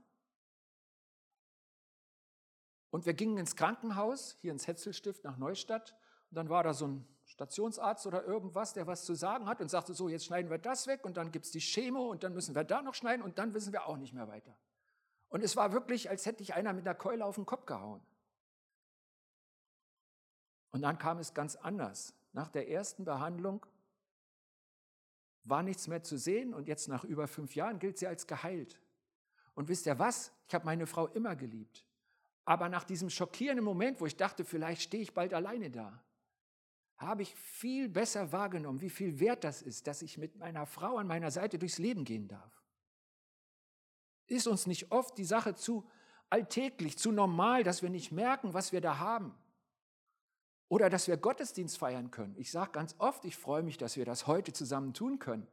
Und 2.89 3.05
wir 3.05 3.13
gingen 3.13 3.37
ins 3.37 3.57
Krankenhaus, 3.57 4.37
hier 4.39 4.53
ins 4.53 4.65
Hetzelstift 4.65 5.25
nach 5.25 5.37
Neustadt. 5.37 5.98
Dann 6.31 6.49
war 6.49 6.63
da 6.63 6.73
so 6.73 6.87
ein 6.87 7.07
Stationsarzt 7.25 8.05
oder 8.05 8.23
irgendwas, 8.23 8.73
der 8.73 8.87
was 8.87 9.05
zu 9.05 9.15
sagen 9.15 9.47
hat 9.47 9.61
und 9.61 9.69
sagte, 9.69 9.93
so, 9.93 10.09
jetzt 10.09 10.25
schneiden 10.25 10.49
wir 10.49 10.57
das 10.57 10.87
weg 10.87 11.05
und 11.05 11.17
dann 11.17 11.31
gibt 11.31 11.45
es 11.45 11.51
die 11.51 11.59
Chemo 11.59 12.09
und 12.09 12.23
dann 12.23 12.33
müssen 12.33 12.55
wir 12.55 12.63
da 12.63 12.81
noch 12.81 12.95
schneiden 12.95 13.23
und 13.23 13.37
dann 13.37 13.53
wissen 13.53 13.71
wir 13.71 13.87
auch 13.87 13.97
nicht 13.97 14.13
mehr 14.13 14.27
weiter. 14.27 14.55
Und 15.29 15.43
es 15.43 15.55
war 15.55 15.71
wirklich, 15.71 16.09
als 16.09 16.25
hätte 16.25 16.41
ich 16.43 16.53
einer 16.53 16.73
mit 16.73 16.87
einer 16.87 16.95
Keule 16.95 17.23
auf 17.23 17.35
den 17.35 17.45
Kopf 17.45 17.65
gehauen. 17.65 18.01
Und 20.71 20.81
dann 20.81 20.97
kam 20.97 21.19
es 21.19 21.33
ganz 21.33 21.55
anders. 21.55 22.13
Nach 22.33 22.49
der 22.49 22.69
ersten 22.69 23.05
Behandlung 23.05 23.65
war 25.43 25.63
nichts 25.63 25.87
mehr 25.87 26.03
zu 26.03 26.17
sehen 26.17 26.53
und 26.53 26.67
jetzt 26.67 26.87
nach 26.87 27.03
über 27.03 27.27
fünf 27.27 27.55
Jahren 27.55 27.79
gilt 27.79 27.97
sie 27.97 28.07
als 28.07 28.27
geheilt. 28.27 28.79
Und 29.55 29.67
wisst 29.67 29.85
ihr 29.85 29.97
was? 29.97 30.31
Ich 30.47 30.53
habe 30.53 30.65
meine 30.65 30.87
Frau 30.87 31.07
immer 31.07 31.35
geliebt. 31.35 31.85
Aber 32.45 32.69
nach 32.69 32.83
diesem 32.83 33.09
schockierenden 33.09 33.63
Moment, 33.63 33.99
wo 34.01 34.05
ich 34.05 34.15
dachte, 34.15 34.45
vielleicht 34.45 34.81
stehe 34.81 35.03
ich 35.03 35.13
bald 35.13 35.33
alleine 35.33 35.69
da, 35.69 36.03
habe 36.99 37.21
ich 37.21 37.33
viel 37.35 37.87
besser 37.87 38.31
wahrgenommen, 38.31 38.81
wie 38.81 38.89
viel 38.89 39.19
wert 39.19 39.43
das 39.43 39.61
ist, 39.61 39.87
dass 39.87 40.01
ich 40.01 40.17
mit 40.17 40.35
meiner 40.35 40.65
Frau 40.65 40.97
an 40.97 41.07
meiner 41.07 41.31
Seite 41.31 41.57
durchs 41.57 41.77
Leben 41.77 42.03
gehen 42.03 42.27
darf. 42.27 42.61
Ist 44.27 44.47
uns 44.47 44.67
nicht 44.67 44.91
oft 44.91 45.17
die 45.17 45.25
Sache 45.25 45.55
zu 45.55 45.89
alltäglich, 46.29 46.97
zu 46.97 47.11
normal, 47.11 47.63
dass 47.63 47.81
wir 47.81 47.89
nicht 47.89 48.11
merken, 48.11 48.53
was 48.53 48.71
wir 48.73 48.81
da 48.81 48.99
haben? 48.99 49.33
Oder 50.67 50.89
dass 50.89 51.07
wir 51.07 51.17
Gottesdienst 51.17 51.79
feiern 51.79 52.11
können. 52.11 52.35
Ich 52.37 52.51
sage 52.51 52.71
ganz 52.71 52.95
oft, 52.99 53.25
ich 53.25 53.35
freue 53.35 53.63
mich, 53.63 53.77
dass 53.77 53.95
wir 53.95 54.05
das 54.05 54.27
heute 54.27 54.53
zusammen 54.53 54.93
tun 54.93 55.17
können. 55.17 55.47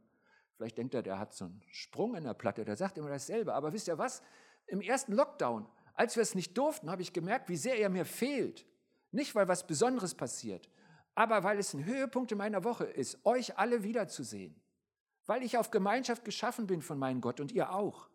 Vielleicht 0.57 0.77
denkt 0.77 0.95
er, 0.95 1.03
der 1.03 1.19
hat 1.19 1.33
so 1.33 1.47
einen 1.47 1.63
Sprung 1.71 2.17
in 2.17 2.25
der 2.25 2.35
Platte, 2.35 2.65
der 2.65 2.77
sagt 2.77 2.99
immer 2.99 3.09
dasselbe. 3.09 3.55
Aber 3.55 3.73
wisst 3.73 3.89
ihr 3.89 3.99
was? 3.99 4.23
Im 4.67 4.81
ersten 4.81 5.13
Lockdown, 5.13 5.67
als 5.95 6.17
wir 6.17 6.23
es 6.23 6.35
nicht 6.35 6.59
durften, 6.59 6.91
habe 6.91 7.03
ich 7.03 7.13
gemerkt, 7.13 7.49
wie 7.49 7.57
sehr 7.57 7.79
er 7.79 7.89
mir 7.89 8.05
fehlt. 8.05 8.67
Nicht, 9.11 9.35
weil 9.35 9.49
was 9.49 9.67
Besonderes 9.67 10.15
passiert, 10.15 10.69
aber 11.17 11.43
weil 11.43 11.59
es 11.59 11.73
ein 11.73 11.85
Höhepunkt 11.85 12.31
in 12.31 12.39
meiner 12.39 12.63
Woche 12.63 12.85
ist, 12.85 13.25
euch 13.25 13.59
alle 13.59 13.83
wiederzusehen. 13.83 14.55
Weil 15.25 15.43
ich 15.43 15.57
auf 15.57 15.71
Gemeinschaft 15.71 16.25
geschaffen 16.25 16.67
bin 16.67 16.83
von 16.83 16.99
meinem 16.99 17.23
Gott 17.23 17.41
und 17.41 17.51
ihr 17.51 17.73
auch. 17.73 18.09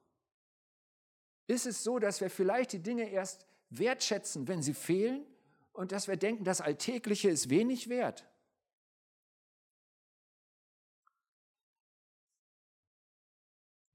Ist 1.48 1.65
es 1.65 1.84
so, 1.84 1.98
dass 1.98 2.22
wir 2.22 2.29
vielleicht 2.29 2.72
die 2.74 2.81
Dinge 2.81 3.10
erst 3.10 3.48
wertschätzen, 3.70 4.48
wenn 4.48 4.62
sie 4.62 4.75
fehlen 4.75 5.25
und 5.74 5.91
dass 5.91 6.08
wir 6.08 6.15
denken, 6.15 6.43
das 6.43 6.62
Alltägliche 6.62 7.29
ist 7.29 7.50
wenig 7.50 7.89
wert? 7.89 8.29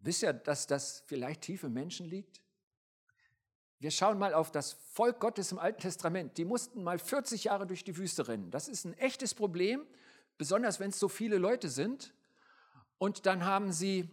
Wisst 0.00 0.24
ihr, 0.24 0.32
dass 0.32 0.66
das 0.66 1.04
vielleicht 1.06 1.42
tief 1.42 1.62
im 1.62 1.72
Menschen 1.72 2.06
liegt? 2.06 2.40
Wir 3.78 3.90
schauen 3.90 4.18
mal 4.18 4.32
auf 4.32 4.50
das 4.50 4.72
Volk 4.92 5.20
Gottes 5.20 5.52
im 5.52 5.58
Alten 5.58 5.80
Testament. 5.80 6.38
Die 6.38 6.44
mussten 6.44 6.82
mal 6.82 6.98
40 6.98 7.44
Jahre 7.44 7.66
durch 7.66 7.84
die 7.84 7.96
Wüste 7.96 8.26
rennen. 8.26 8.50
Das 8.50 8.68
ist 8.68 8.84
ein 8.84 8.94
echtes 8.94 9.34
Problem, 9.34 9.86
besonders 10.38 10.80
wenn 10.80 10.90
es 10.90 10.98
so 10.98 11.08
viele 11.08 11.36
Leute 11.36 11.68
sind. 11.68 12.14
Und 12.98 13.26
dann 13.26 13.44
haben 13.44 13.72
sie 13.72 14.08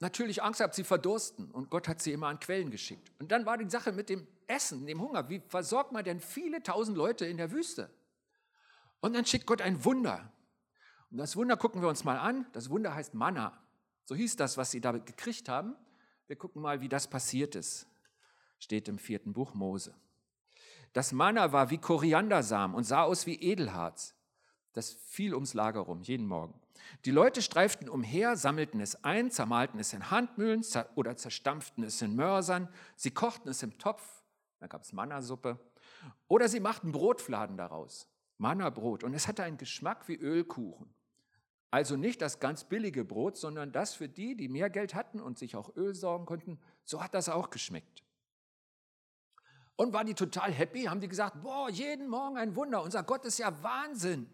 natürlich 0.00 0.42
Angst 0.42 0.58
gehabt, 0.58 0.74
sie 0.74 0.84
verdursten. 0.84 1.50
Und 1.50 1.70
Gott 1.70 1.88
hat 1.88 2.02
sie 2.02 2.12
immer 2.12 2.28
an 2.28 2.38
Quellen 2.38 2.70
geschickt. 2.70 3.10
Und 3.18 3.32
dann 3.32 3.46
war 3.46 3.56
die 3.56 3.70
Sache 3.70 3.92
mit 3.92 4.10
dem 4.10 4.26
Essen, 4.46 4.86
dem 4.86 5.00
Hunger. 5.00 5.30
Wie 5.30 5.40
versorgt 5.48 5.92
man 5.92 6.04
denn 6.04 6.20
viele 6.20 6.62
tausend 6.62 6.98
Leute 6.98 7.24
in 7.24 7.38
der 7.38 7.50
Wüste? 7.50 7.90
Und 9.00 9.14
dann 9.14 9.24
schickt 9.24 9.46
Gott 9.46 9.62
ein 9.62 9.84
Wunder. 9.86 10.30
Und 11.10 11.16
das 11.16 11.34
Wunder 11.36 11.56
gucken 11.56 11.80
wir 11.80 11.88
uns 11.88 12.04
mal 12.04 12.18
an. 12.18 12.46
Das 12.52 12.68
Wunder 12.68 12.94
heißt 12.94 13.14
Manna. 13.14 13.58
So 14.04 14.14
hieß 14.14 14.36
das, 14.36 14.58
was 14.58 14.70
sie 14.70 14.82
da 14.82 14.92
gekriegt 14.92 15.48
haben. 15.48 15.76
Wir 16.26 16.36
gucken 16.36 16.62
mal, 16.62 16.80
wie 16.80 16.88
das 16.88 17.08
passiert 17.08 17.54
ist. 17.54 17.86
Steht 18.58 18.88
im 18.88 18.98
vierten 18.98 19.32
Buch 19.32 19.54
Mose. 19.54 19.94
Das 20.92 21.12
Manna 21.12 21.52
war 21.52 21.70
wie 21.70 21.78
Koriandersamen 21.78 22.76
und 22.76 22.84
sah 22.84 23.02
aus 23.02 23.26
wie 23.26 23.40
Edelharz. 23.40 24.14
Das 24.72 24.94
fiel 25.06 25.34
ums 25.34 25.54
Lager 25.54 25.80
rum, 25.80 26.02
jeden 26.02 26.26
Morgen. 26.26 26.60
Die 27.04 27.10
Leute 27.10 27.42
streiften 27.42 27.88
umher, 27.88 28.36
sammelten 28.36 28.80
es 28.80 29.04
ein, 29.04 29.30
zermalten 29.30 29.80
es 29.80 29.92
in 29.92 30.10
Handmühlen 30.10 30.64
oder 30.94 31.16
zerstampften 31.16 31.84
es 31.84 32.00
in 32.02 32.14
Mörsern. 32.14 32.68
Sie 32.96 33.10
kochten 33.10 33.48
es 33.48 33.62
im 33.62 33.78
Topf, 33.78 34.22
da 34.60 34.66
gab 34.66 34.82
es 34.82 34.92
Manna-Suppe. 34.92 35.58
Oder 36.28 36.48
sie 36.48 36.60
machten 36.60 36.92
Brotfladen 36.92 37.56
daraus, 37.56 38.08
Manna-Brot. 38.38 39.04
Und 39.04 39.14
es 39.14 39.28
hatte 39.28 39.42
einen 39.42 39.58
Geschmack 39.58 40.08
wie 40.08 40.16
Ölkuchen. 40.16 40.94
Also 41.74 41.96
nicht 41.96 42.22
das 42.22 42.38
ganz 42.38 42.62
billige 42.62 43.04
Brot, 43.04 43.36
sondern 43.36 43.72
das 43.72 43.94
für 43.94 44.08
die, 44.08 44.36
die 44.36 44.48
mehr 44.48 44.70
Geld 44.70 44.94
hatten 44.94 45.18
und 45.20 45.40
sich 45.40 45.56
auch 45.56 45.74
Öl 45.74 45.92
sorgen 45.92 46.24
konnten. 46.24 46.60
So 46.84 47.02
hat 47.02 47.14
das 47.14 47.28
auch 47.28 47.50
geschmeckt. 47.50 48.04
Und 49.74 49.92
waren 49.92 50.06
die 50.06 50.14
total 50.14 50.52
happy? 50.52 50.84
Haben 50.84 51.00
die 51.00 51.08
gesagt, 51.08 51.42
boah, 51.42 51.68
jeden 51.68 52.06
Morgen 52.08 52.38
ein 52.38 52.54
Wunder, 52.54 52.80
unser 52.80 53.02
Gott 53.02 53.24
ist 53.24 53.38
ja 53.38 53.60
Wahnsinn. 53.64 54.30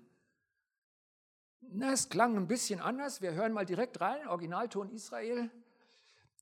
Es 1.80 2.11
klang 2.11 2.37
ein 2.37 2.47
bisschen 2.47 2.78
anders. 2.78 3.23
Wir 3.23 3.32
hören 3.32 3.54
mal 3.54 3.64
direkt 3.64 4.02
rein, 4.02 4.28
Originalton 4.28 4.90
Israel. 4.90 5.50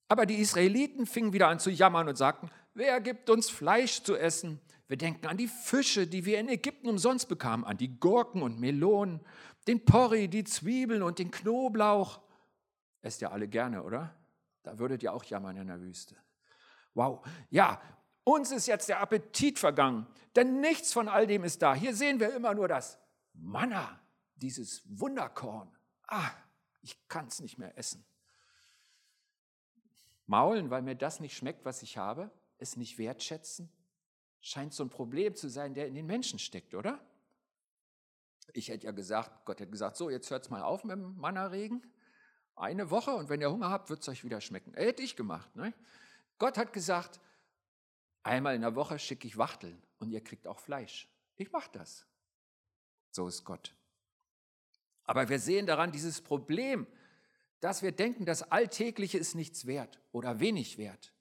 Aber 0.09 0.25
die 0.25 0.35
Israeliten 0.35 1.05
fingen 1.05 1.31
wieder 1.31 1.47
an 1.47 1.59
zu 1.59 1.69
jammern 1.69 2.09
und 2.09 2.17
sagten, 2.17 2.51
wer 2.73 2.99
gibt 2.99 3.29
uns 3.29 3.49
Fleisch 3.49 4.03
zu 4.03 4.17
essen? 4.17 4.59
Wir 4.89 4.97
denken 4.97 5.27
an 5.27 5.37
die 5.37 5.47
Fische, 5.47 6.07
die 6.07 6.25
wir 6.25 6.39
in 6.39 6.49
Ägypten 6.49 6.89
umsonst 6.89 7.29
bekamen, 7.29 7.63
an 7.63 7.77
die 7.77 7.99
Gurken 7.99 8.41
und 8.41 8.59
Melonen, 8.59 9.21
den 9.67 9.85
Porree, 9.85 10.27
die 10.27 10.43
Zwiebeln 10.43 11.03
und 11.03 11.19
den 11.19 11.31
Knoblauch. 11.31 12.21
Esst 13.01 13.21
ihr 13.21 13.31
alle 13.31 13.47
gerne, 13.47 13.83
oder? 13.83 14.15
Da 14.63 14.77
würdet 14.77 15.03
ihr 15.03 15.13
auch 15.13 15.23
jammern 15.23 15.57
in 15.57 15.67
der 15.67 15.79
Wüste. 15.79 16.15
Wow. 16.93 17.25
Ja, 17.49 17.81
uns 18.23 18.51
ist 18.51 18.67
jetzt 18.67 18.89
der 18.89 18.99
Appetit 18.99 19.57
vergangen, 19.57 20.05
denn 20.35 20.59
nichts 20.59 20.93
von 20.93 21.07
all 21.07 21.25
dem 21.27 21.43
ist 21.43 21.61
da. 21.61 21.73
Hier 21.73 21.95
sehen 21.95 22.19
wir 22.19 22.33
immer 22.35 22.53
nur 22.53 22.67
das 22.67 22.99
Manna 23.33 23.99
dieses 24.35 24.83
Wunderkorn. 24.85 25.75
Ah, 26.07 26.31
ich 26.81 27.07
kann 27.07 27.27
es 27.27 27.39
nicht 27.39 27.57
mehr 27.57 27.77
essen. 27.77 28.05
Maulen, 30.25 30.69
weil 30.69 30.81
mir 30.81 30.95
das 30.95 31.19
nicht 31.19 31.35
schmeckt, 31.35 31.65
was 31.65 31.81
ich 31.81 31.97
habe, 31.97 32.29
es 32.57 32.77
nicht 32.77 32.97
wertschätzen, 32.97 33.71
scheint 34.41 34.73
so 34.73 34.83
ein 34.83 34.89
Problem 34.89 35.35
zu 35.35 35.49
sein, 35.49 35.73
der 35.73 35.87
in 35.87 35.95
den 35.95 36.05
Menschen 36.05 36.37
steckt, 36.37 36.75
oder? 36.75 36.99
Ich 38.53 38.69
hätte 38.69 38.85
ja 38.85 38.91
gesagt, 38.91 39.45
Gott 39.45 39.59
hätte 39.59 39.71
gesagt, 39.71 39.97
so, 39.97 40.09
jetzt 40.09 40.29
hört 40.29 40.43
es 40.43 40.49
mal 40.49 40.61
auf 40.61 40.83
mit 40.83 40.97
dem 40.97 41.17
Mannerregen. 41.17 41.85
Eine 42.55 42.89
Woche 42.89 43.11
und 43.11 43.29
wenn 43.29 43.41
ihr 43.41 43.51
Hunger 43.51 43.69
habt, 43.69 43.89
wird 43.89 44.01
es 44.01 44.09
euch 44.09 44.23
wieder 44.23 44.41
schmecken. 44.41 44.73
Hätte 44.73 45.01
ich 45.01 45.15
gemacht. 45.15 45.55
Ne? 45.55 45.73
Gott 46.37 46.57
hat 46.57 46.73
gesagt, 46.73 47.19
einmal 48.23 48.55
in 48.55 48.61
der 48.61 48.75
Woche 48.75 48.99
schicke 48.99 49.27
ich 49.27 49.37
Wachteln 49.37 49.81
und 49.99 50.11
ihr 50.11 50.21
kriegt 50.21 50.47
auch 50.47 50.59
Fleisch. 50.59 51.07
Ich 51.37 51.51
mache 51.51 51.69
das. 51.71 52.05
So 53.11 53.27
ist 53.27 53.43
Gott. 53.45 53.73
Aber 55.05 55.29
wir 55.29 55.39
sehen 55.39 55.65
daran 55.65 55.91
dieses 55.91 56.21
Problem, 56.21 56.85
dass 57.61 57.81
wir 57.81 57.91
denken, 57.91 58.25
das 58.25 58.43
Alltägliche 58.51 59.17
ist 59.17 59.35
nichts 59.35 59.65
wert 59.65 59.99
oder 60.11 60.39
wenig 60.39 60.77
wert. 60.77 61.13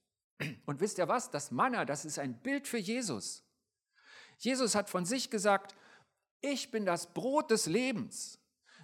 Und 0.66 0.80
wisst 0.80 0.98
ihr 0.98 1.08
was? 1.08 1.30
Das 1.30 1.50
Manna, 1.50 1.84
das 1.84 2.04
ist 2.04 2.18
ein 2.18 2.40
Bild 2.40 2.68
für 2.68 2.78
Jesus. 2.78 3.44
Jesus 4.38 4.74
hat 4.74 4.88
von 4.88 5.04
sich 5.04 5.30
gesagt, 5.30 5.74
ich 6.40 6.70
bin 6.70 6.86
das 6.86 7.12
Brot 7.12 7.50
des 7.50 7.66
Lebens. 7.66 8.38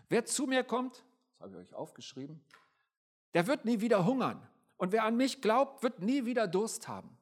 Wer 0.08 0.24
zu 0.24 0.46
mir 0.46 0.64
kommt, 0.64 1.04
das 1.38 1.40
habe 1.40 1.62
ich 1.62 1.68
euch 1.68 1.74
aufgeschrieben, 1.74 2.42
der 3.34 3.46
wird 3.46 3.64
nie 3.64 3.80
wieder 3.80 4.06
hungern. 4.06 4.46
Und 4.76 4.92
wer 4.92 5.04
an 5.04 5.16
mich 5.16 5.40
glaubt, 5.40 5.82
wird 5.82 6.00
nie 6.00 6.24
wieder 6.24 6.46
Durst 6.46 6.88
haben. 6.88 7.16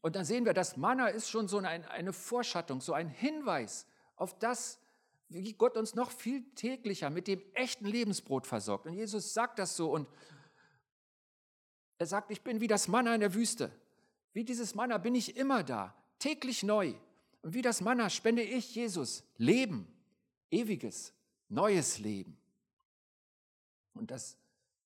Und 0.00 0.16
dann 0.16 0.24
sehen 0.24 0.44
wir, 0.44 0.54
das 0.54 0.76
Manna 0.76 1.08
ist 1.08 1.28
schon 1.28 1.48
so 1.48 1.58
eine, 1.58 2.12
Vorschattung, 2.12 2.80
so 2.80 2.92
ein 2.92 3.08
Hinweis 3.08 3.86
auf 4.16 4.38
das, 4.38 4.80
wie 5.28 5.52
Gott 5.52 5.76
uns 5.76 5.94
noch 5.94 6.10
viel 6.10 6.44
täglicher 6.54 7.10
mit 7.10 7.26
dem 7.26 7.42
echten 7.54 7.84
Lebensbrot 7.84 8.46
versorgt. 8.46 8.86
Und 8.86 8.94
Jesus 8.94 9.34
sagt 9.34 9.58
das 9.58 9.76
so 9.76 9.90
und 9.90 10.08
er 11.98 12.06
sagt, 12.06 12.30
ich 12.30 12.42
bin 12.42 12.60
wie 12.60 12.68
das 12.68 12.88
Manna 12.88 13.14
in 13.14 13.20
der 13.20 13.34
Wüste. 13.34 13.72
Wie 14.32 14.44
dieses 14.44 14.74
Manna 14.74 14.98
bin 14.98 15.14
ich 15.14 15.36
immer 15.36 15.64
da, 15.64 15.94
täglich 16.18 16.62
neu. 16.62 16.94
Und 17.42 17.54
wie 17.54 17.62
das 17.62 17.80
Manna 17.80 18.10
spende 18.10 18.42
ich 18.42 18.74
Jesus 18.74 19.24
Leben, 19.36 19.86
ewiges, 20.50 21.12
neues 21.48 21.98
Leben. 21.98 22.36
Und 23.94 24.10
das 24.10 24.36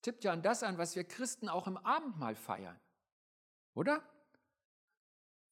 tippt 0.03 0.25
ja 0.25 0.33
an 0.33 0.43
das 0.43 0.63
an, 0.63 0.79
was 0.79 0.97
wir 0.97 1.05
Christen 1.05 1.49
auch 1.49 1.67
im 1.67 1.77
Abendmahl 1.77 2.35
feiern. 2.35 2.79
Oder? 3.75 4.03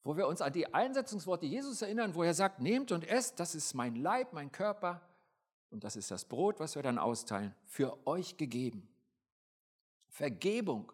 wo 0.02 0.16
wir 0.16 0.26
uns 0.26 0.40
an 0.40 0.52
die 0.52 0.73
Einsetzungsworte 0.73 1.47
Jesus 1.47 1.83
erinnern, 1.83 2.14
wo 2.14 2.23
er 2.23 2.35
sagt, 2.35 2.61
nehmt 2.61 2.92
und 2.92 3.07
esst, 3.07 3.38
das 3.38 3.54
ist 3.54 3.75
mein 3.75 3.97
Leib, 3.97 4.33
mein 4.33 4.50
Körper 4.50 5.02
und 5.71 5.85
das 5.85 5.97
ist 5.97 6.11
das 6.11 6.25
Brot, 6.25 6.59
was 6.59 6.75
wir 6.75 6.83
dann 6.83 6.99
austeilen, 6.99 7.54
für 7.64 8.07
euch 8.07 8.37
gegeben. 8.37 8.88
Vergebung 10.09 10.90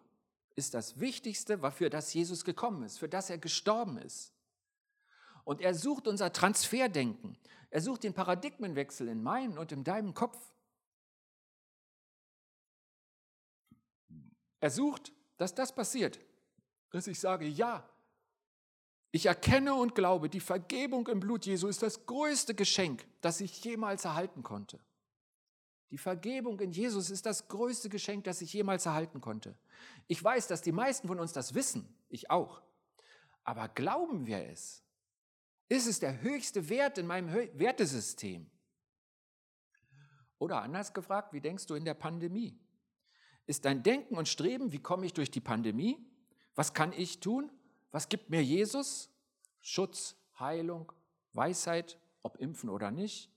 ist 0.54 0.75
das 0.75 0.98
Wichtigste, 0.98 1.58
für 1.70 1.90
das 1.90 2.12
Jesus 2.12 2.44
gekommen 2.44 2.82
ist, 2.82 2.98
für 2.98 3.08
das 3.08 3.30
er 3.30 3.38
gestorben 3.38 3.98
ist. 3.98 4.32
Und 5.46 5.60
er 5.60 5.74
sucht 5.74 6.08
unser 6.08 6.32
Transferdenken. 6.32 7.38
Er 7.70 7.80
sucht 7.80 8.02
den 8.02 8.12
Paradigmenwechsel 8.12 9.06
in 9.06 9.22
meinem 9.22 9.58
und 9.58 9.70
in 9.70 9.84
deinem 9.84 10.12
Kopf. 10.12 10.36
Er 14.58 14.70
sucht, 14.70 15.12
dass 15.36 15.54
das 15.54 15.72
passiert, 15.72 16.18
dass 16.90 17.06
ich 17.06 17.20
sage, 17.20 17.46
ja, 17.46 17.88
ich 19.12 19.26
erkenne 19.26 19.74
und 19.74 19.94
glaube, 19.94 20.28
die 20.28 20.40
Vergebung 20.40 21.06
im 21.06 21.20
Blut 21.20 21.46
Jesu 21.46 21.68
ist 21.68 21.80
das 21.80 22.06
größte 22.06 22.56
Geschenk, 22.56 23.06
das 23.20 23.40
ich 23.40 23.62
jemals 23.62 24.04
erhalten 24.04 24.42
konnte. 24.42 24.80
Die 25.92 25.98
Vergebung 25.98 26.58
in 26.58 26.72
Jesus 26.72 27.08
ist 27.08 27.24
das 27.24 27.46
größte 27.46 27.88
Geschenk, 27.88 28.24
das 28.24 28.40
ich 28.40 28.52
jemals 28.52 28.84
erhalten 28.84 29.20
konnte. 29.20 29.56
Ich 30.08 30.22
weiß, 30.22 30.48
dass 30.48 30.60
die 30.60 30.72
meisten 30.72 31.06
von 31.06 31.20
uns 31.20 31.32
das 31.32 31.54
wissen, 31.54 31.88
ich 32.08 32.32
auch. 32.32 32.62
Aber 33.44 33.68
glauben 33.68 34.26
wir 34.26 34.44
es? 34.48 34.82
Ist 35.68 35.87
es 35.87 35.99
der 35.99 36.23
höchste 36.23 36.68
Wert 36.68 36.99
in 36.99 37.06
meinem 37.06 37.32
Wertesystem? 37.58 38.49
Oder 40.38 40.62
anders 40.62 40.92
gefragt, 40.92 41.32
wie 41.32 41.40
denkst 41.40 41.66
du 41.66 41.75
in 41.75 41.85
der 41.85 41.94
Pandemie? 41.94 42.58
Ist 43.46 43.64
dein 43.64 43.82
Denken 43.82 44.16
und 44.16 44.28
Streben, 44.28 44.73
wie 44.73 44.82
komme 44.82 45.06
ich 45.06 45.12
durch 45.12 45.30
die 45.30 45.40
Pandemie? 45.40 46.04
Was 46.54 46.75
kann 46.75 46.92
ich 46.92 47.20
tun? 47.20 47.50
Was 47.90 48.08
gibt 48.08 48.30
mir 48.30 48.42
Jesus? 48.42 49.11
Schutz, 49.61 50.16
Heilung, 50.38 50.92
Weisheit, 51.32 51.99
ob 52.23 52.38
impfen 52.38 52.68
oder 52.68 52.90
nicht? 52.90 53.32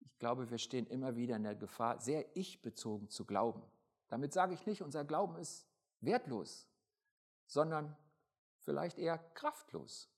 Ich 0.00 0.18
glaube, 0.18 0.50
wir 0.50 0.58
stehen 0.58 0.86
immer 0.86 1.16
wieder 1.16 1.36
in 1.36 1.42
der 1.42 1.54
Gefahr, 1.54 1.98
sehr 1.98 2.36
ich-bezogen 2.36 3.08
zu 3.08 3.24
glauben. 3.24 3.62
Damit 4.08 4.32
sage 4.32 4.54
ich 4.54 4.66
nicht, 4.66 4.82
unser 4.82 5.04
Glauben 5.04 5.36
ist 5.36 5.66
wertlos, 6.00 6.69
sondern 7.50 7.96
vielleicht 8.58 8.98
eher 8.98 9.18
kraftlos, 9.34 10.08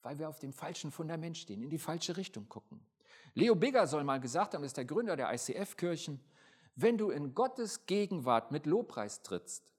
weil 0.00 0.18
wir 0.18 0.28
auf 0.28 0.38
dem 0.38 0.54
falschen 0.54 0.90
Fundament 0.90 1.36
stehen, 1.36 1.62
in 1.62 1.68
die 1.68 1.78
falsche 1.78 2.16
Richtung 2.16 2.48
gucken. 2.48 2.84
Leo 3.34 3.54
Bigger 3.54 3.86
soll 3.86 4.04
mal 4.04 4.20
gesagt 4.20 4.54
haben, 4.54 4.64
ist 4.64 4.78
der 4.78 4.86
Gründer 4.86 5.14
der 5.14 5.32
ICF-Kirchen, 5.32 6.18
wenn 6.74 6.96
du 6.96 7.10
in 7.10 7.34
Gottes 7.34 7.84
Gegenwart 7.84 8.50
mit 8.52 8.64
Lobpreis 8.64 9.22
trittst, 9.22 9.70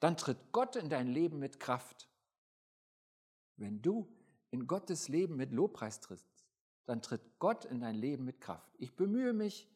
dann 0.00 0.16
tritt 0.16 0.38
Gott 0.50 0.74
in 0.74 0.88
dein 0.88 1.06
Leben 1.06 1.38
mit 1.38 1.60
Kraft. 1.60 2.08
Wenn 3.56 3.80
du 3.80 4.08
in 4.50 4.66
Gottes 4.66 5.06
Leben 5.06 5.36
mit 5.36 5.52
Lobpreis 5.52 6.00
trittst, 6.00 6.44
dann 6.86 7.00
tritt 7.00 7.38
Gott 7.38 7.64
in 7.64 7.80
dein 7.80 7.94
Leben 7.94 8.24
mit 8.24 8.40
Kraft. 8.40 8.74
Ich 8.78 8.96
bemühe 8.96 9.32
mich 9.32 9.68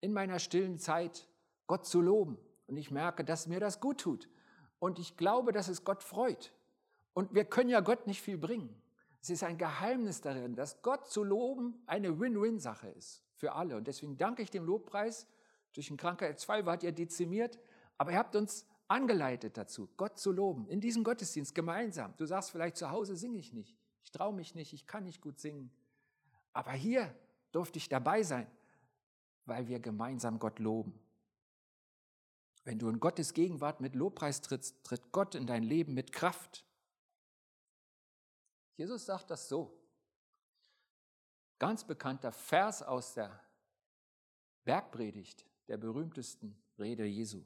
in 0.00 0.14
meiner 0.14 0.38
stillen 0.38 0.78
Zeit, 0.78 1.28
Gott 1.66 1.84
zu 1.84 2.00
loben. 2.00 2.38
Und 2.68 2.78
ich 2.78 2.90
merke, 2.90 3.22
dass 3.22 3.46
mir 3.46 3.60
das 3.60 3.80
gut 3.80 4.00
tut. 4.00 4.30
Und 4.78 4.98
ich 4.98 5.16
glaube, 5.16 5.52
dass 5.52 5.68
es 5.68 5.84
Gott 5.84 6.02
freut. 6.02 6.52
Und 7.14 7.34
wir 7.34 7.44
können 7.44 7.70
ja 7.70 7.80
Gott 7.80 8.06
nicht 8.06 8.20
viel 8.20 8.38
bringen. 8.38 8.82
Es 9.20 9.30
ist 9.30 9.42
ein 9.42 9.58
Geheimnis 9.58 10.20
darin, 10.20 10.54
dass 10.54 10.82
Gott 10.82 11.08
zu 11.08 11.24
loben 11.24 11.82
eine 11.86 12.20
Win-Win-Sache 12.20 12.88
ist 12.90 13.24
für 13.34 13.52
alle. 13.52 13.76
Und 13.76 13.86
deswegen 13.86 14.16
danke 14.16 14.42
ich 14.42 14.50
dem 14.50 14.64
Lobpreis. 14.64 15.26
Durch 15.72 15.88
den 15.88 15.96
Krankheitsfall 15.96 16.64
wart 16.64 16.82
ihr 16.82 16.92
dezimiert, 16.92 17.58
aber 17.98 18.12
ihr 18.12 18.18
habt 18.18 18.36
uns 18.36 18.66
angeleitet 18.88 19.56
dazu, 19.56 19.88
Gott 19.96 20.18
zu 20.18 20.32
loben, 20.32 20.68
in 20.68 20.80
diesem 20.80 21.04
Gottesdienst 21.04 21.54
gemeinsam. 21.54 22.14
Du 22.16 22.24
sagst 22.24 22.50
vielleicht, 22.50 22.76
zu 22.76 22.90
Hause 22.90 23.16
singe 23.16 23.38
ich 23.38 23.52
nicht, 23.52 23.76
ich 24.02 24.10
traue 24.10 24.32
mich 24.32 24.54
nicht, 24.54 24.72
ich 24.72 24.86
kann 24.86 25.04
nicht 25.04 25.20
gut 25.20 25.38
singen. 25.38 25.70
Aber 26.52 26.72
hier 26.72 27.14
durfte 27.52 27.78
ich 27.78 27.88
dabei 27.88 28.22
sein, 28.22 28.46
weil 29.44 29.68
wir 29.68 29.80
gemeinsam 29.80 30.38
Gott 30.38 30.58
loben. 30.58 30.98
Wenn 32.66 32.80
du 32.80 32.88
in 32.88 32.98
Gottes 32.98 33.32
Gegenwart 33.32 33.80
mit 33.80 33.94
Lobpreis 33.94 34.40
trittst, 34.40 34.82
tritt 34.82 35.12
Gott 35.12 35.36
in 35.36 35.46
dein 35.46 35.62
Leben 35.62 35.94
mit 35.94 36.12
Kraft. 36.12 36.64
Jesus 38.74 39.06
sagt 39.06 39.30
das 39.30 39.48
so. 39.48 39.80
Ganz 41.60 41.84
bekannter 41.84 42.32
Vers 42.32 42.82
aus 42.82 43.14
der 43.14 43.40
Bergpredigt, 44.64 45.46
der 45.68 45.76
berühmtesten 45.76 46.60
Rede 46.76 47.04
Jesu. 47.04 47.44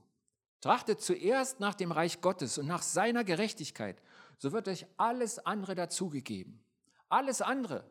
Trachtet 0.63 1.03
zuerst 1.03 1.61
nach 1.61 1.75
dem 1.75 1.93
Reich 1.93 2.23
Gottes 2.23 2.57
und 2.57 2.67
nach 2.67 2.83
seiner 2.83 3.23
Gerechtigkeit, 3.23 4.01
so 4.39 4.53
wird 4.53 4.69
euch 4.69 4.87
alles 4.97 5.39
andere 5.39 5.75
dazugegeben. 5.75 6.65
Alles 7.11 7.43
andere, 7.43 7.85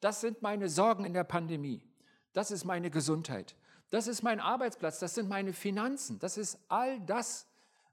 das 0.00 0.22
sind 0.22 0.40
meine 0.40 0.70
Sorgen 0.70 1.04
in 1.04 1.12
der 1.12 1.24
Pandemie, 1.24 1.86
das 2.32 2.50
ist 2.50 2.64
meine 2.64 2.90
Gesundheit, 2.90 3.54
das 3.90 4.06
ist 4.06 4.22
mein 4.22 4.40
Arbeitsplatz, 4.40 5.00
das 5.00 5.14
sind 5.14 5.28
meine 5.28 5.52
Finanzen, 5.52 6.18
das 6.18 6.36
ist 6.36 6.58
all 6.68 7.00
das, 7.00 7.46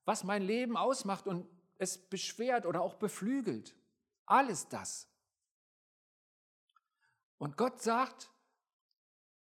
was 0.06 0.24
mein 0.24 0.44
Leben 0.44 0.78
ausmacht 0.78 1.28
und 1.28 1.48
es 1.80 1.98
beschwert 1.98 2.66
oder 2.66 2.82
auch 2.82 2.96
beflügelt. 2.96 3.76
Alles 4.26 4.68
das. 4.68 5.08
Und 7.38 7.58
Gott 7.58 7.82
sagt, 7.82 8.30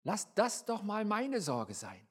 lass 0.03 0.33
das 0.33 0.65
doch 0.65 0.81
mal 0.81 1.05
meine 1.05 1.41
Sorge 1.41 1.73
sein. 1.73 2.07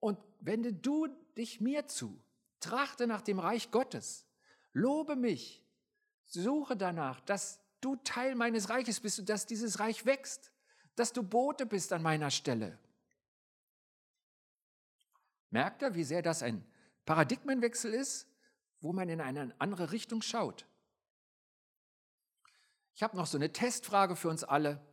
Und 0.00 0.18
wende 0.40 0.72
du 0.72 1.08
dich 1.36 1.60
mir 1.60 1.86
zu, 1.86 2.22
trachte 2.60 3.06
nach 3.06 3.22
dem 3.22 3.38
Reich 3.38 3.70
Gottes, 3.70 4.26
lobe 4.72 5.16
mich, 5.16 5.64
suche 6.26 6.76
danach, 6.76 7.20
dass 7.20 7.60
du 7.80 7.96
Teil 7.96 8.34
meines 8.34 8.70
Reiches 8.70 9.00
bist 9.00 9.18
und 9.18 9.28
dass 9.28 9.46
dieses 9.46 9.78
Reich 9.78 10.06
wächst, 10.06 10.52
dass 10.96 11.12
du 11.12 11.22
Bote 11.22 11.66
bist 11.66 11.92
an 11.92 12.02
meiner 12.02 12.30
Stelle. 12.30 12.78
Merkt 15.54 15.82
ihr, 15.82 15.94
wie 15.94 16.02
sehr 16.02 16.20
das 16.20 16.42
ein 16.42 16.64
Paradigmenwechsel 17.06 17.94
ist, 17.94 18.26
wo 18.80 18.92
man 18.92 19.08
in 19.08 19.20
eine 19.20 19.54
andere 19.60 19.92
Richtung 19.92 20.20
schaut? 20.20 20.66
Ich 22.92 23.04
habe 23.04 23.16
noch 23.16 23.28
so 23.28 23.38
eine 23.38 23.52
Testfrage 23.52 24.16
für 24.16 24.30
uns 24.30 24.42
alle. 24.42 24.84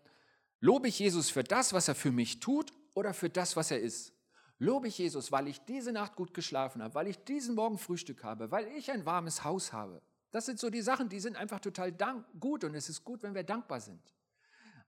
Lobe 0.60 0.88
ich 0.88 1.00
Jesus 1.00 1.32
für 1.32 1.44
das, 1.44 1.74
was 1.74 1.88
er 1.88 1.96
für 1.96 2.12
mich 2.12 2.42
tut 2.42 2.72
oder 2.94 3.16
für 3.16 3.32
das, 3.32 3.56
was 3.56 3.72
er 3.72 3.80
ist? 3.80 4.14
Lobe 4.60 4.88
ich 4.88 5.00
Jesus, 5.00 5.32
weil 5.32 5.48
ich 5.48 5.66
diese 5.66 5.92
Nacht 5.92 6.16
gut 6.16 6.32
geschlafen 6.36 6.84
habe, 6.84 6.94
weil 6.94 7.08
ich 7.08 7.18
diesen 7.24 7.56
Morgen 7.56 7.80
Frühstück 7.80 8.24
habe, 8.24 8.52
weil 8.52 8.68
ich 8.68 8.92
ein 8.92 9.04
warmes 9.04 9.44
Haus 9.44 9.74
habe. 9.74 10.04
Das 10.30 10.46
sind 10.46 10.60
so 10.60 10.70
die 10.70 10.84
Sachen, 10.84 11.10
die 11.10 11.20
sind 11.20 11.38
einfach 11.38 11.60
total 11.60 11.92
gut 12.40 12.64
und 12.66 12.76
es 12.76 12.88
ist 12.88 13.04
gut, 13.04 13.24
wenn 13.24 13.34
wir 13.34 13.44
dankbar 13.44 13.82
sind. 13.82 14.14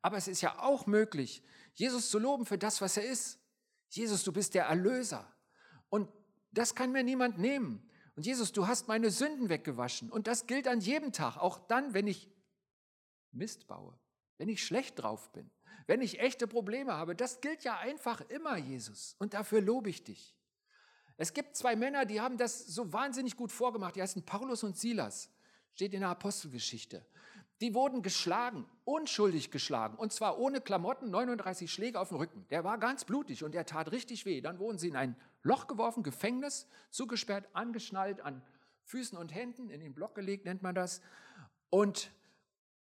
Aber 0.03 0.17
es 0.17 0.27
ist 0.27 0.41
ja 0.41 0.59
auch 0.59 0.85
möglich, 0.85 1.41
Jesus 1.73 2.11
zu 2.11 2.19
loben 2.19 2.45
für 2.45 2.59
das, 2.59 2.79
was 2.79 2.95
er 2.95 3.05
ist. 3.05 3.39
Jesus, 3.89 4.23
du 4.23 4.31
bist 4.31 4.53
der 4.53 4.65
Erlöser. 4.65 5.32
Und 5.93 6.09
das 6.49 6.73
kann 6.73 6.91
mir 6.91 7.03
niemand 7.03 7.37
nehmen. 7.37 7.87
Und 8.15 8.25
Jesus, 8.25 8.51
du 8.51 8.65
hast 8.65 8.87
meine 8.87 9.11
Sünden 9.11 9.49
weggewaschen. 9.49 10.09
Und 10.09 10.25
das 10.25 10.47
gilt 10.47 10.67
an 10.67 10.81
jedem 10.81 11.11
Tag, 11.11 11.37
auch 11.37 11.59
dann, 11.67 11.93
wenn 11.93 12.07
ich 12.07 12.31
Mist 13.31 13.67
baue, 13.67 13.95
wenn 14.39 14.49
ich 14.49 14.65
schlecht 14.65 14.97
drauf 14.97 15.31
bin, 15.33 15.51
wenn 15.85 16.01
ich 16.01 16.19
echte 16.19 16.47
Probleme 16.47 16.93
habe. 16.93 17.15
Das 17.15 17.41
gilt 17.41 17.63
ja 17.63 17.77
einfach 17.77 18.21
immer, 18.21 18.57
Jesus. 18.57 19.15
Und 19.19 19.35
dafür 19.35 19.61
lobe 19.61 19.91
ich 19.91 20.03
dich. 20.03 20.35
Es 21.17 21.35
gibt 21.35 21.55
zwei 21.55 21.75
Männer, 21.75 22.05
die 22.05 22.19
haben 22.19 22.39
das 22.39 22.65
so 22.65 22.91
wahnsinnig 22.91 23.37
gut 23.37 23.51
vorgemacht. 23.51 23.95
Die 23.95 24.01
heißen 24.01 24.25
Paulus 24.25 24.63
und 24.63 24.75
Silas. 24.75 25.29
Steht 25.75 25.93
in 25.93 25.99
der 25.99 26.09
Apostelgeschichte. 26.09 27.05
Die 27.61 27.75
wurden 27.75 28.01
geschlagen, 28.01 28.65
unschuldig 28.83 29.51
geschlagen, 29.51 29.95
und 29.95 30.11
zwar 30.11 30.39
ohne 30.39 30.59
Klamotten, 30.59 31.11
39 31.11 31.71
Schläge 31.71 31.99
auf 31.99 32.09
dem 32.09 32.17
Rücken. 32.17 32.47
Der 32.49 32.63
war 32.63 32.79
ganz 32.79 33.05
blutig 33.05 33.43
und 33.43 33.53
der 33.53 33.67
tat 33.67 33.91
richtig 33.91 34.25
weh. 34.25 34.41
Dann 34.41 34.57
wurden 34.57 34.79
sie 34.79 34.87
in 34.87 34.95
ein 34.95 35.15
Loch 35.43 35.67
geworfen, 35.67 36.03
Gefängnis, 36.03 36.67
zugesperrt, 36.89 37.47
angeschnallt 37.53 38.21
an 38.21 38.41
Füßen 38.85 39.17
und 39.17 39.33
Händen, 39.33 39.69
in 39.69 39.79
den 39.79 39.93
Block 39.93 40.15
gelegt 40.15 40.45
nennt 40.45 40.61
man 40.61 40.75
das. 40.75 41.01
Und 41.69 42.11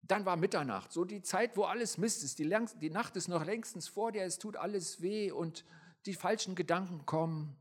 dann 0.03 0.25
war 0.25 0.37
Mitternacht, 0.37 0.93
so 0.93 1.05
die 1.05 1.23
Zeit, 1.23 1.57
wo 1.57 1.65
alles 1.65 1.99
Mist 1.99 2.23
ist. 2.23 2.39
Die, 2.39 2.45
längst, 2.45 2.81
die 2.81 2.91
Nacht 2.91 3.17
ist 3.17 3.29
noch 3.29 3.45
längstens 3.45 3.89
vor 3.89 4.13
dir, 4.13 4.25
es 4.25 4.39
tut 4.39 4.57
alles 4.57 5.01
weh 5.01 5.31
und 5.31 5.65
die 6.07 6.15
falschen 6.15 6.55
Gedanken 6.55 7.05
kommen. 7.07 7.57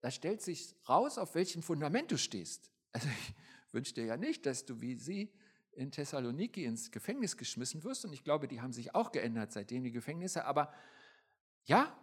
Da 0.00 0.10
stellt 0.10 0.42
sich 0.42 0.74
raus, 0.88 1.18
auf 1.18 1.34
welchem 1.34 1.62
Fundament 1.62 2.10
du 2.10 2.18
stehst. 2.18 2.70
Also 2.92 3.08
ich 3.08 3.34
wünsche 3.72 3.94
dir 3.94 4.04
ja 4.04 4.16
nicht, 4.16 4.46
dass 4.46 4.64
du 4.64 4.80
wie 4.80 4.94
sie 4.94 5.32
in 5.72 5.90
Thessaloniki 5.90 6.64
ins 6.64 6.90
Gefängnis 6.90 7.36
geschmissen 7.36 7.82
wirst. 7.84 8.04
Und 8.04 8.12
ich 8.12 8.24
glaube, 8.24 8.48
die 8.48 8.60
haben 8.60 8.72
sich 8.72 8.94
auch 8.94 9.12
geändert 9.12 9.52
seitdem 9.52 9.84
die 9.84 9.92
Gefängnisse. 9.92 10.44
Aber 10.44 10.72
ja, 11.64 11.96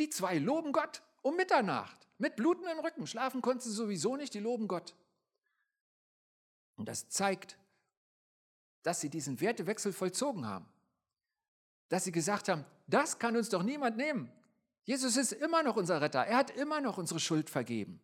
die 0.00 0.10
zwei 0.10 0.38
loben 0.38 0.72
Gott 0.72 1.02
um 1.22 1.36
Mitternacht 1.36 2.08
mit 2.18 2.36
blutendem 2.36 2.80
Rücken. 2.80 3.06
Schlafen 3.06 3.42
konnten 3.42 3.60
sie 3.60 3.72
sowieso 3.72 4.16
nicht, 4.16 4.34
die 4.34 4.40
loben 4.40 4.68
Gott. 4.68 4.94
Und 6.76 6.88
das 6.88 7.08
zeigt, 7.08 7.58
dass 8.82 9.00
sie 9.00 9.10
diesen 9.10 9.40
Wertewechsel 9.40 9.92
vollzogen 9.92 10.46
haben. 10.46 10.66
Dass 11.88 12.04
sie 12.04 12.12
gesagt 12.12 12.48
haben, 12.48 12.64
das 12.86 13.18
kann 13.18 13.36
uns 13.36 13.48
doch 13.48 13.62
niemand 13.62 13.96
nehmen. 13.96 14.32
Jesus 14.84 15.16
ist 15.16 15.32
immer 15.32 15.62
noch 15.62 15.76
unser 15.76 16.00
Retter. 16.00 16.24
Er 16.24 16.38
hat 16.38 16.50
immer 16.50 16.80
noch 16.80 16.98
unsere 16.98 17.20
Schuld 17.20 17.50
vergeben. 17.50 18.00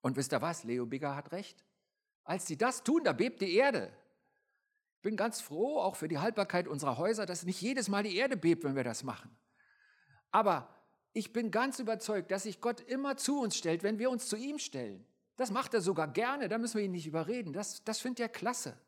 Und 0.00 0.16
wisst 0.16 0.32
ihr 0.32 0.42
was? 0.42 0.64
Leo 0.64 0.86
Bigger 0.86 1.14
hat 1.14 1.32
recht. 1.32 1.64
Als 2.24 2.46
sie 2.46 2.56
das 2.56 2.82
tun, 2.82 3.04
da 3.04 3.12
bebt 3.12 3.40
die 3.40 3.54
Erde. 3.54 3.92
Ich 4.96 5.02
bin 5.02 5.16
ganz 5.16 5.40
froh, 5.40 5.78
auch 5.78 5.96
für 5.96 6.08
die 6.08 6.18
Haltbarkeit 6.18 6.68
unserer 6.68 6.98
Häuser, 6.98 7.26
dass 7.26 7.44
nicht 7.44 7.60
jedes 7.60 7.88
Mal 7.88 8.02
die 8.02 8.16
Erde 8.16 8.36
bebt, 8.36 8.64
wenn 8.64 8.76
wir 8.76 8.84
das 8.84 9.02
machen. 9.02 9.30
Aber 10.30 10.68
ich 11.12 11.32
bin 11.32 11.50
ganz 11.50 11.78
überzeugt, 11.78 12.30
dass 12.30 12.44
sich 12.44 12.60
Gott 12.60 12.80
immer 12.80 13.16
zu 13.16 13.40
uns 13.40 13.56
stellt, 13.56 13.82
wenn 13.82 13.98
wir 13.98 14.10
uns 14.10 14.28
zu 14.28 14.36
ihm 14.36 14.58
stellen. 14.58 15.04
Das 15.36 15.50
macht 15.50 15.74
er 15.74 15.80
sogar 15.80 16.08
gerne, 16.08 16.48
da 16.48 16.58
müssen 16.58 16.76
wir 16.76 16.84
ihn 16.84 16.92
nicht 16.92 17.06
überreden. 17.06 17.52
Das, 17.52 17.82
das 17.84 18.00
findet 18.00 18.20
er 18.20 18.28
klasse. 18.28 18.78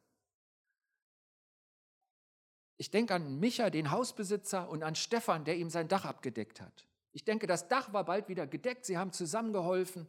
Ich 2.77 2.91
denke 2.91 3.15
an 3.15 3.39
Micha, 3.39 3.71
den 3.71 3.91
Hausbesitzer, 3.91 4.69
und 4.69 4.83
an 4.83 4.95
Stefan, 4.95 5.45
der 5.45 5.57
ihm 5.57 5.71
sein 5.71 5.89
Dach 5.89 6.05
abgedeckt 6.05 6.61
hat. 6.61 6.87
Ich 7.13 7.25
denke, 7.25 7.47
das 7.47 7.69
Dach 7.69 7.93
war 7.93 8.05
bald 8.05 8.29
wieder 8.29 8.47
gedeckt, 8.47 8.87
sie 8.87 8.99
haben 8.99 9.13
zusammengeholfen 9.13 10.09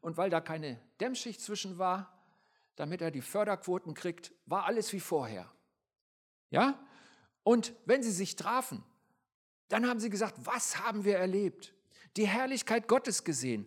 und 0.00 0.16
weil 0.16 0.30
da 0.30 0.40
keine 0.40 0.80
Dämmschicht 1.00 1.40
zwischen 1.40 1.78
war, 1.78 2.22
damit 2.76 3.00
er 3.00 3.10
die 3.10 3.22
Förderquoten 3.22 3.94
kriegt, 3.94 4.32
war 4.46 4.66
alles 4.66 4.92
wie 4.92 5.00
vorher. 5.00 5.50
Ja? 6.50 6.78
Und 7.42 7.74
wenn 7.86 8.02
sie 8.02 8.12
sich 8.12 8.36
trafen, 8.36 8.84
dann 9.72 9.88
haben 9.88 10.00
sie 10.00 10.10
gesagt, 10.10 10.34
was 10.44 10.80
haben 10.80 11.04
wir 11.04 11.16
erlebt? 11.16 11.72
Die 12.18 12.26
Herrlichkeit 12.26 12.88
Gottes 12.88 13.24
gesehen. 13.24 13.66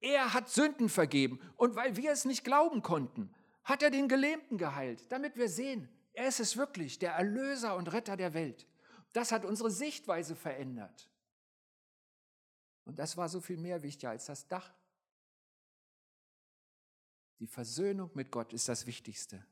Er 0.00 0.34
hat 0.34 0.48
Sünden 0.48 0.88
vergeben 0.88 1.40
und 1.56 1.76
weil 1.76 1.96
wir 1.96 2.10
es 2.10 2.24
nicht 2.24 2.42
glauben 2.42 2.82
konnten, 2.82 3.32
hat 3.62 3.80
er 3.82 3.90
den 3.90 4.08
Gelähmten 4.08 4.58
geheilt, 4.58 5.10
damit 5.10 5.36
wir 5.36 5.48
sehen, 5.48 5.88
er 6.12 6.26
ist 6.26 6.40
es 6.40 6.56
wirklich, 6.56 6.98
der 6.98 7.12
Erlöser 7.12 7.76
und 7.76 7.92
Retter 7.92 8.16
der 8.16 8.34
Welt. 8.34 8.66
Das 9.12 9.30
hat 9.30 9.44
unsere 9.44 9.70
Sichtweise 9.70 10.34
verändert. 10.34 11.08
Und 12.84 12.98
das 12.98 13.16
war 13.16 13.28
so 13.28 13.40
viel 13.40 13.56
mehr 13.56 13.82
wichtig 13.82 14.08
als 14.08 14.26
das 14.26 14.48
Dach. 14.48 14.74
Die 17.38 17.46
Versöhnung 17.46 18.10
mit 18.14 18.32
Gott 18.32 18.52
ist 18.52 18.68
das 18.68 18.86
Wichtigste. 18.86 19.46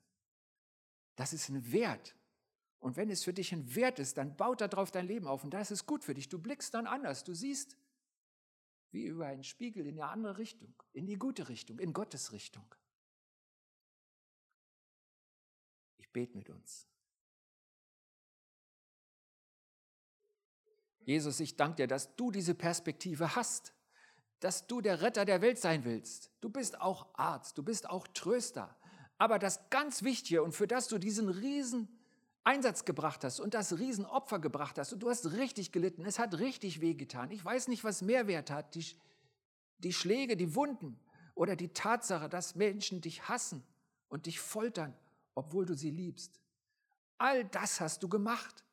Das 1.14 1.32
ist 1.32 1.50
ein 1.50 1.70
Wert. 1.70 2.16
Und 2.84 2.98
wenn 2.98 3.08
es 3.08 3.24
für 3.24 3.32
dich 3.32 3.50
ein 3.54 3.74
Wert 3.74 3.98
ist, 3.98 4.18
dann 4.18 4.36
baut 4.36 4.60
darauf 4.60 4.90
dein 4.90 5.06
Leben 5.06 5.26
auf. 5.26 5.42
Und 5.42 5.54
da 5.54 5.60
ist 5.62 5.86
gut 5.86 6.04
für 6.04 6.12
dich. 6.12 6.28
Du 6.28 6.38
blickst 6.38 6.74
dann 6.74 6.86
anders. 6.86 7.24
Du 7.24 7.32
siehst 7.32 7.78
wie 8.90 9.06
über 9.06 9.24
einen 9.24 9.42
Spiegel 9.42 9.86
in 9.86 9.98
eine 9.98 10.10
andere 10.10 10.36
Richtung, 10.36 10.74
in 10.92 11.06
die 11.06 11.16
gute 11.16 11.48
Richtung, 11.48 11.78
in 11.78 11.94
Gottes 11.94 12.32
Richtung. 12.32 12.74
Ich 15.96 16.12
bete 16.12 16.36
mit 16.36 16.50
uns. 16.50 16.86
Jesus, 21.06 21.40
ich 21.40 21.56
danke 21.56 21.76
dir, 21.76 21.86
dass 21.86 22.14
du 22.16 22.30
diese 22.30 22.54
Perspektive 22.54 23.34
hast, 23.34 23.72
dass 24.40 24.66
du 24.66 24.82
der 24.82 25.00
Retter 25.00 25.24
der 25.24 25.40
Welt 25.40 25.58
sein 25.58 25.84
willst. 25.86 26.30
Du 26.42 26.50
bist 26.50 26.78
auch 26.82 27.08
Arzt, 27.14 27.56
du 27.56 27.62
bist 27.62 27.88
auch 27.88 28.06
Tröster. 28.08 28.78
Aber 29.16 29.38
das 29.38 29.70
ganz 29.70 30.02
Wichtige 30.02 30.42
und 30.42 30.52
für 30.52 30.66
das 30.66 30.88
du 30.88 30.98
diesen 30.98 31.30
riesen 31.30 31.88
Einsatz 32.44 32.84
gebracht 32.84 33.24
hast 33.24 33.40
und 33.40 33.54
das 33.54 33.78
Riesenopfer 33.78 34.38
gebracht 34.38 34.78
hast 34.78 34.92
und 34.92 35.00
du 35.00 35.10
hast 35.10 35.32
richtig 35.32 35.72
gelitten, 35.72 36.04
es 36.04 36.18
hat 36.18 36.38
richtig 36.38 36.80
wehgetan. 36.80 37.30
Ich 37.30 37.44
weiß 37.44 37.68
nicht, 37.68 37.84
was 37.84 38.02
Mehrwert 38.02 38.50
hat, 38.50 38.74
die, 38.74 38.86
die 39.78 39.92
Schläge, 39.92 40.36
die 40.36 40.54
Wunden 40.54 41.00
oder 41.34 41.56
die 41.56 41.72
Tatsache, 41.72 42.28
dass 42.28 42.54
Menschen 42.54 43.00
dich 43.00 43.28
hassen 43.28 43.64
und 44.08 44.26
dich 44.26 44.40
foltern, 44.40 44.94
obwohl 45.34 45.64
du 45.64 45.74
sie 45.74 45.90
liebst. 45.90 46.38
All 47.18 47.44
das 47.46 47.80
hast 47.80 48.02
du 48.02 48.08
gemacht 48.08 48.64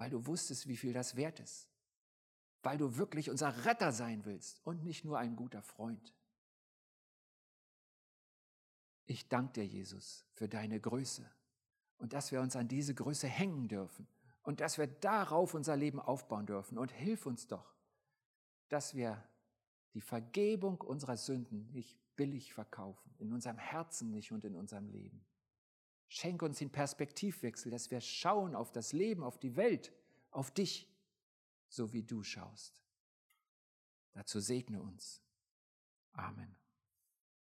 weil 0.00 0.08
du 0.08 0.24
wusstest, 0.24 0.66
wie 0.66 0.78
viel 0.78 0.94
das 0.94 1.14
wert 1.14 1.40
ist, 1.40 1.68
weil 2.62 2.78
du 2.78 2.96
wirklich 2.96 3.28
unser 3.28 3.66
Retter 3.66 3.92
sein 3.92 4.24
willst 4.24 4.58
und 4.64 4.82
nicht 4.82 5.04
nur 5.04 5.18
ein 5.18 5.36
guter 5.36 5.60
Freund. 5.60 6.14
Ich 9.04 9.28
danke 9.28 9.52
dir, 9.52 9.66
Jesus, 9.66 10.24
für 10.32 10.48
deine 10.48 10.80
Größe 10.80 11.30
und 12.00 12.12
dass 12.14 12.32
wir 12.32 12.40
uns 12.40 12.56
an 12.56 12.66
diese 12.66 12.94
Größe 12.94 13.28
hängen 13.28 13.68
dürfen 13.68 14.08
und 14.42 14.60
dass 14.60 14.78
wir 14.78 14.86
darauf 14.86 15.54
unser 15.54 15.76
Leben 15.76 16.00
aufbauen 16.00 16.46
dürfen. 16.46 16.78
Und 16.78 16.90
hilf 16.90 17.26
uns 17.26 17.46
doch, 17.46 17.74
dass 18.68 18.94
wir 18.94 19.22
die 19.94 20.00
Vergebung 20.00 20.80
unserer 20.80 21.16
Sünden 21.16 21.70
nicht 21.72 21.98
billig 22.16 22.52
verkaufen, 22.52 23.14
in 23.18 23.32
unserem 23.32 23.58
Herzen 23.58 24.10
nicht 24.10 24.32
und 24.32 24.44
in 24.44 24.56
unserem 24.56 24.88
Leben. 24.88 25.24
Schenk 26.08 26.42
uns 26.42 26.58
den 26.58 26.70
Perspektivwechsel, 26.70 27.70
dass 27.70 27.90
wir 27.90 28.00
schauen 28.00 28.54
auf 28.54 28.72
das 28.72 28.92
Leben, 28.92 29.22
auf 29.22 29.38
die 29.38 29.56
Welt, 29.56 29.92
auf 30.30 30.50
dich, 30.50 30.88
so 31.68 31.92
wie 31.92 32.02
du 32.02 32.22
schaust. 32.22 32.82
Dazu 34.12 34.40
segne 34.40 34.82
uns. 34.82 35.22
Amen. 36.12 36.59